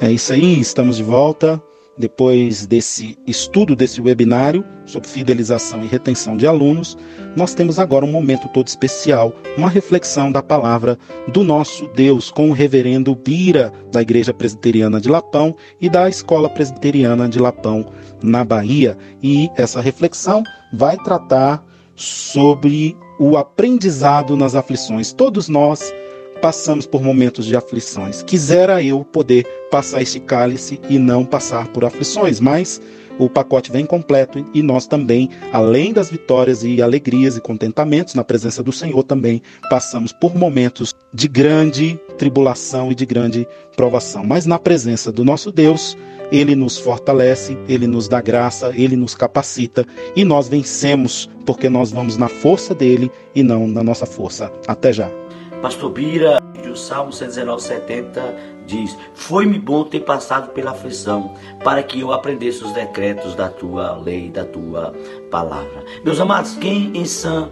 É 0.02 0.12
isso 0.12 0.34
aí, 0.34 0.60
estamos 0.60 0.98
de 0.98 1.04
volta 1.04 1.64
depois 2.02 2.66
desse 2.66 3.18
estudo 3.26 3.76
desse 3.76 4.02
webinário 4.02 4.66
sobre 4.86 5.08
fidelização 5.08 5.84
e 5.84 5.88
retenção 5.88 6.36
de 6.36 6.48
alunos, 6.48 6.98
nós 7.36 7.54
temos 7.54 7.80
agora 7.80 8.04
um 8.04 8.12
momento 8.12 8.50
todo 8.50 8.68
especial, 8.68 9.34
uma 9.58 9.70
reflexão 9.70 10.32
da 10.32 10.42
palavra 10.42 10.98
do 11.32 11.44
nosso 11.44 11.88
Deus 11.96 12.32
com 12.32 12.50
o 12.50 12.54
reverendo 12.54 13.16
Bira, 13.16 13.72
da 13.92 14.02
Igreja 14.02 14.34
Presbiteriana 14.34 15.00
de 15.00 15.08
Lapão 15.08 15.56
e 15.80 15.90
da 15.90 16.10
Escola 16.10 16.50
Presbiteriana 16.50 17.30
de 17.30 17.40
Lapão, 17.40 17.86
na 18.22 18.44
Bahia. 18.44 18.98
E 19.22 19.50
essa 19.56 19.80
reflexão 19.80 20.44
vai 20.74 20.98
tratar 20.98 21.64
sobre 21.96 22.98
o 23.20 23.38
aprendizado 23.38 24.36
nas 24.36 24.56
aflições. 24.56 25.14
Todos 25.14 25.48
nós 25.48 25.94
passamos 26.42 26.86
por 26.86 27.02
momentos 27.02 27.46
de 27.46 27.56
aflições. 27.56 28.24
Quisera 28.24 28.82
eu 28.84 29.06
poder 29.06 29.46
passar 29.70 30.02
este 30.02 30.20
cálice 30.20 30.80
e 30.90 30.98
não 30.98 31.24
passar 31.24 31.68
por 31.68 31.86
aflições, 31.86 32.40
mas 32.40 32.82
o 33.20 33.30
pacote 33.30 33.72
vem 33.72 33.86
completo 33.86 34.44
e 34.52 34.64
nós 34.64 34.88
também, 34.88 35.30
além 35.54 35.94
das 35.94 36.10
vitórias 36.10 36.64
e 36.64 36.82
alegrias 36.82 37.38
e 37.38 37.42
contentamentos 37.42 38.16
na 38.16 38.24
presença 38.24 38.64
do 38.64 38.72
Senhor, 38.72 39.04
também 39.04 39.42
passamos 39.70 40.12
por 40.12 40.36
momentos 40.36 40.96
de 41.14 41.28
grande 41.28 42.00
tribulação 42.18 42.92
e 42.92 42.96
de 42.96 43.06
grande 43.06 43.48
provação. 43.76 44.24
Mas 44.24 44.48
na 44.48 44.58
presença 44.58 45.12
do 45.12 45.24
nosso 45.24 45.52
Deus, 45.52 45.96
ele 46.32 46.56
nos 46.56 46.80
fortalece, 46.80 47.56
ele 47.68 47.86
nos 47.86 48.08
dá 48.08 48.22
graça, 48.22 48.74
ele 48.76 48.96
nos 48.96 49.14
capacita 49.14 49.86
e 50.16 50.26
nós 50.26 50.48
vencemos 50.48 51.30
porque 51.46 51.70
nós 51.70 51.92
vamos 51.92 52.18
na 52.18 52.28
força 52.28 52.74
dele 52.74 53.12
e 53.36 53.44
não 53.44 53.68
na 53.68 53.84
nossa 53.84 54.08
força. 54.08 54.52
Até 54.68 54.92
já. 54.92 55.21
Pastor 55.62 55.92
Bira, 55.92 56.42
o 56.72 56.76
Salmo 56.76 57.14
119, 57.14 57.62
70 57.62 58.36
diz: 58.66 58.98
Foi-me 59.14 59.60
bom 59.60 59.84
ter 59.84 60.00
passado 60.00 60.50
pela 60.50 60.72
aflição, 60.72 61.36
para 61.64 61.84
que 61.84 62.00
eu 62.00 62.12
aprendesse 62.12 62.64
os 62.64 62.72
decretos 62.72 63.36
da 63.36 63.48
tua 63.48 63.96
lei, 63.96 64.32
da 64.32 64.44
tua 64.44 64.92
palavra. 65.30 65.86
Meus 66.04 66.20
amados, 66.20 66.56
quem 66.56 66.98
em 66.98 67.06
sã 67.06 67.48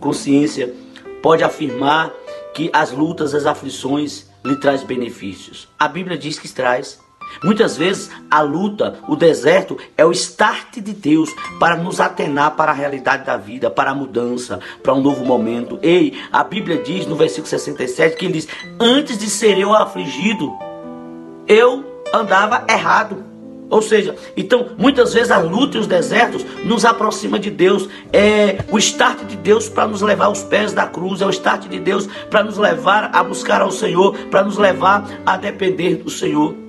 consciência 0.00 0.74
pode 1.22 1.44
afirmar 1.44 2.10
que 2.54 2.70
as 2.72 2.90
lutas, 2.90 3.34
as 3.34 3.46
aflições 3.46 4.28
lhe 4.44 4.56
traz 4.56 4.82
benefícios? 4.82 5.68
A 5.78 5.86
Bíblia 5.86 6.18
diz 6.18 6.38
que 6.38 6.48
traz. 6.52 7.03
Muitas 7.42 7.76
vezes 7.76 8.10
a 8.30 8.40
luta, 8.40 8.98
o 9.08 9.16
deserto 9.16 9.76
é 9.96 10.04
o 10.04 10.12
start 10.12 10.76
de 10.76 10.92
Deus 10.92 11.30
para 11.58 11.76
nos 11.76 12.00
atenar 12.00 12.56
para 12.56 12.72
a 12.72 12.74
realidade 12.74 13.24
da 13.24 13.36
vida, 13.36 13.70
para 13.70 13.90
a 13.90 13.94
mudança, 13.94 14.60
para 14.82 14.94
um 14.94 15.00
novo 15.00 15.24
momento. 15.24 15.78
Ei, 15.82 16.14
a 16.32 16.44
Bíblia 16.44 16.82
diz 16.82 17.06
no 17.06 17.16
versículo 17.16 17.46
67 17.46 18.16
que 18.16 18.26
ele 18.26 18.34
diz: 18.34 18.48
Antes 18.80 19.18
de 19.18 19.28
ser 19.28 19.58
eu 19.58 19.74
afligido, 19.74 20.52
eu 21.46 21.84
andava 22.12 22.64
errado. 22.68 23.24
Ou 23.70 23.82
seja, 23.82 24.14
então 24.36 24.68
muitas 24.78 25.14
vezes 25.14 25.30
a 25.30 25.38
luta 25.38 25.76
e 25.76 25.80
os 25.80 25.86
desertos 25.86 26.44
nos 26.64 26.84
aproxima 26.84 27.38
de 27.38 27.50
Deus. 27.50 27.88
É 28.12 28.58
o 28.70 28.78
start 28.78 29.24
de 29.24 29.36
Deus 29.36 29.68
para 29.68 29.88
nos 29.88 30.02
levar 30.02 30.26
aos 30.26 30.42
pés 30.42 30.72
da 30.72 30.86
cruz, 30.86 31.20
é 31.20 31.26
o 31.26 31.30
start 31.30 31.68
de 31.68 31.80
Deus 31.80 32.06
para 32.30 32.44
nos 32.44 32.58
levar 32.58 33.10
a 33.12 33.22
buscar 33.22 33.62
ao 33.62 33.70
Senhor, 33.70 34.16
para 34.30 34.44
nos 34.44 34.58
levar 34.58 35.04
a 35.24 35.36
depender 35.36 35.96
do 35.96 36.10
Senhor. 36.10 36.63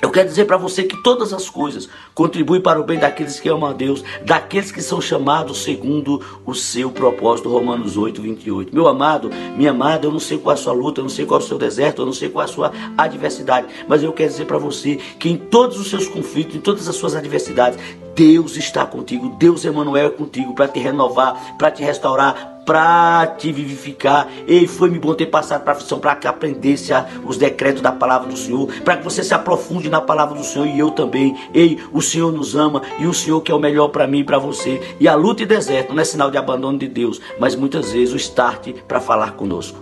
Eu 0.00 0.10
quero 0.10 0.28
dizer 0.28 0.44
para 0.44 0.56
você 0.56 0.84
que 0.84 0.96
todas 1.02 1.32
as 1.32 1.50
coisas 1.50 1.88
contribuem 2.14 2.60
para 2.60 2.80
o 2.80 2.84
bem 2.84 3.00
daqueles 3.00 3.40
que 3.40 3.48
amam 3.48 3.68
a 3.68 3.72
Deus, 3.72 4.04
daqueles 4.24 4.70
que 4.70 4.80
são 4.80 5.00
chamados 5.00 5.64
segundo 5.64 6.22
o 6.46 6.54
seu 6.54 6.90
propósito. 6.90 7.48
Romanos 7.48 7.96
8, 7.96 8.22
28. 8.22 8.72
Meu 8.74 8.86
amado, 8.86 9.28
minha 9.56 9.70
amada, 9.70 10.06
eu 10.06 10.12
não 10.12 10.20
sei 10.20 10.38
qual 10.38 10.54
é 10.54 10.58
a 10.58 10.62
sua 10.62 10.72
luta, 10.72 11.00
eu 11.00 11.02
não 11.02 11.10
sei 11.10 11.26
qual 11.26 11.40
é 11.40 11.42
o 11.42 11.46
seu 11.46 11.58
deserto, 11.58 12.02
eu 12.02 12.06
não 12.06 12.12
sei 12.12 12.28
qual 12.28 12.42
é 12.42 12.48
a 12.48 12.52
sua 12.52 12.72
adversidade, 12.96 13.66
mas 13.88 14.02
eu 14.02 14.12
quero 14.12 14.30
dizer 14.30 14.44
para 14.44 14.58
você 14.58 14.96
que 15.18 15.28
em 15.28 15.36
todos 15.36 15.80
os 15.80 15.90
seus 15.90 16.06
conflitos, 16.06 16.54
em 16.54 16.60
todas 16.60 16.88
as 16.88 16.94
suas 16.94 17.16
adversidades, 17.16 17.78
Deus 18.14 18.56
está 18.56 18.84
contigo, 18.84 19.36
Deus 19.38 19.64
Emanuel 19.64 20.08
é 20.08 20.10
contigo 20.10 20.52
para 20.52 20.66
te 20.66 20.80
renovar, 20.80 21.56
para 21.56 21.70
te 21.70 21.82
restaurar, 21.82 22.57
para 22.68 23.26
te 23.38 23.50
vivificar. 23.50 24.28
Ei, 24.46 24.66
foi-me 24.66 24.98
bom 24.98 25.14
ter 25.14 25.24
passado 25.24 25.62
para 25.62 25.72
a 25.72 25.76
aflição 25.76 25.98
para 25.98 26.14
que 26.14 26.28
aprendesse 26.28 26.92
os 27.24 27.38
decretos 27.38 27.80
da 27.80 27.90
palavra 27.90 28.28
do 28.28 28.36
Senhor, 28.36 28.68
para 28.84 28.98
que 28.98 29.04
você 29.04 29.24
se 29.24 29.32
aprofunde 29.32 29.88
na 29.88 30.02
palavra 30.02 30.36
do 30.36 30.44
Senhor 30.44 30.66
e 30.66 30.78
eu 30.78 30.90
também. 30.90 31.34
Ei, 31.54 31.78
o 31.94 32.02
Senhor 32.02 32.30
nos 32.30 32.54
ama 32.54 32.82
e 32.98 33.06
o 33.06 33.14
Senhor 33.14 33.40
que 33.40 33.50
é 33.50 33.54
o 33.54 33.58
melhor 33.58 33.88
para 33.88 34.06
mim 34.06 34.18
e 34.18 34.24
para 34.24 34.36
você. 34.36 34.82
E 35.00 35.08
a 35.08 35.14
luta 35.14 35.42
e 35.42 35.46
deserto 35.46 35.94
não 35.94 36.02
é 36.02 36.04
sinal 36.04 36.30
de 36.30 36.36
abandono 36.36 36.78
de 36.78 36.88
Deus, 36.88 37.18
mas 37.40 37.56
muitas 37.56 37.90
vezes 37.90 38.12
o 38.12 38.18
start 38.18 38.74
para 38.86 39.00
falar 39.00 39.32
conosco. 39.32 39.78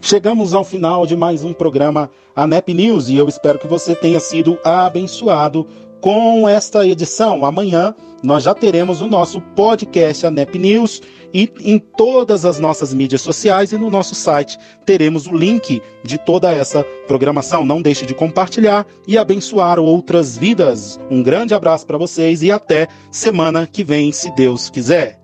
Chegamos 0.00 0.54
ao 0.54 0.62
final 0.62 1.06
de 1.06 1.16
mais 1.16 1.42
um 1.42 1.52
programa 1.52 2.08
ANEP 2.36 2.72
News 2.72 3.08
e 3.08 3.16
eu 3.16 3.26
espero 3.26 3.58
que 3.58 3.66
você 3.66 3.96
tenha 3.96 4.20
sido 4.20 4.56
abençoado 4.62 5.66
com 6.04 6.46
esta 6.46 6.86
edição. 6.86 7.46
Amanhã 7.46 7.94
nós 8.22 8.42
já 8.42 8.52
teremos 8.52 9.00
o 9.00 9.06
nosso 9.06 9.40
podcast 9.40 10.26
ANEP 10.26 10.58
News 10.58 11.00
e 11.32 11.50
em 11.60 11.78
todas 11.78 12.44
as 12.44 12.60
nossas 12.60 12.92
mídias 12.92 13.22
sociais 13.22 13.72
e 13.72 13.78
no 13.78 13.88
nosso 13.88 14.14
site 14.14 14.58
teremos 14.84 15.26
o 15.26 15.34
link 15.34 15.80
de 16.04 16.18
toda 16.18 16.52
essa 16.52 16.84
programação. 17.08 17.64
Não 17.64 17.80
deixe 17.80 18.04
de 18.04 18.12
compartilhar 18.12 18.86
e 19.08 19.16
abençoar 19.16 19.78
outras 19.78 20.36
vidas. 20.36 21.00
Um 21.10 21.22
grande 21.22 21.54
abraço 21.54 21.86
para 21.86 21.96
vocês 21.96 22.42
e 22.42 22.52
até 22.52 22.86
semana 23.10 23.66
que 23.66 23.82
vem, 23.82 24.12
se 24.12 24.30
Deus 24.34 24.68
quiser. 24.68 25.23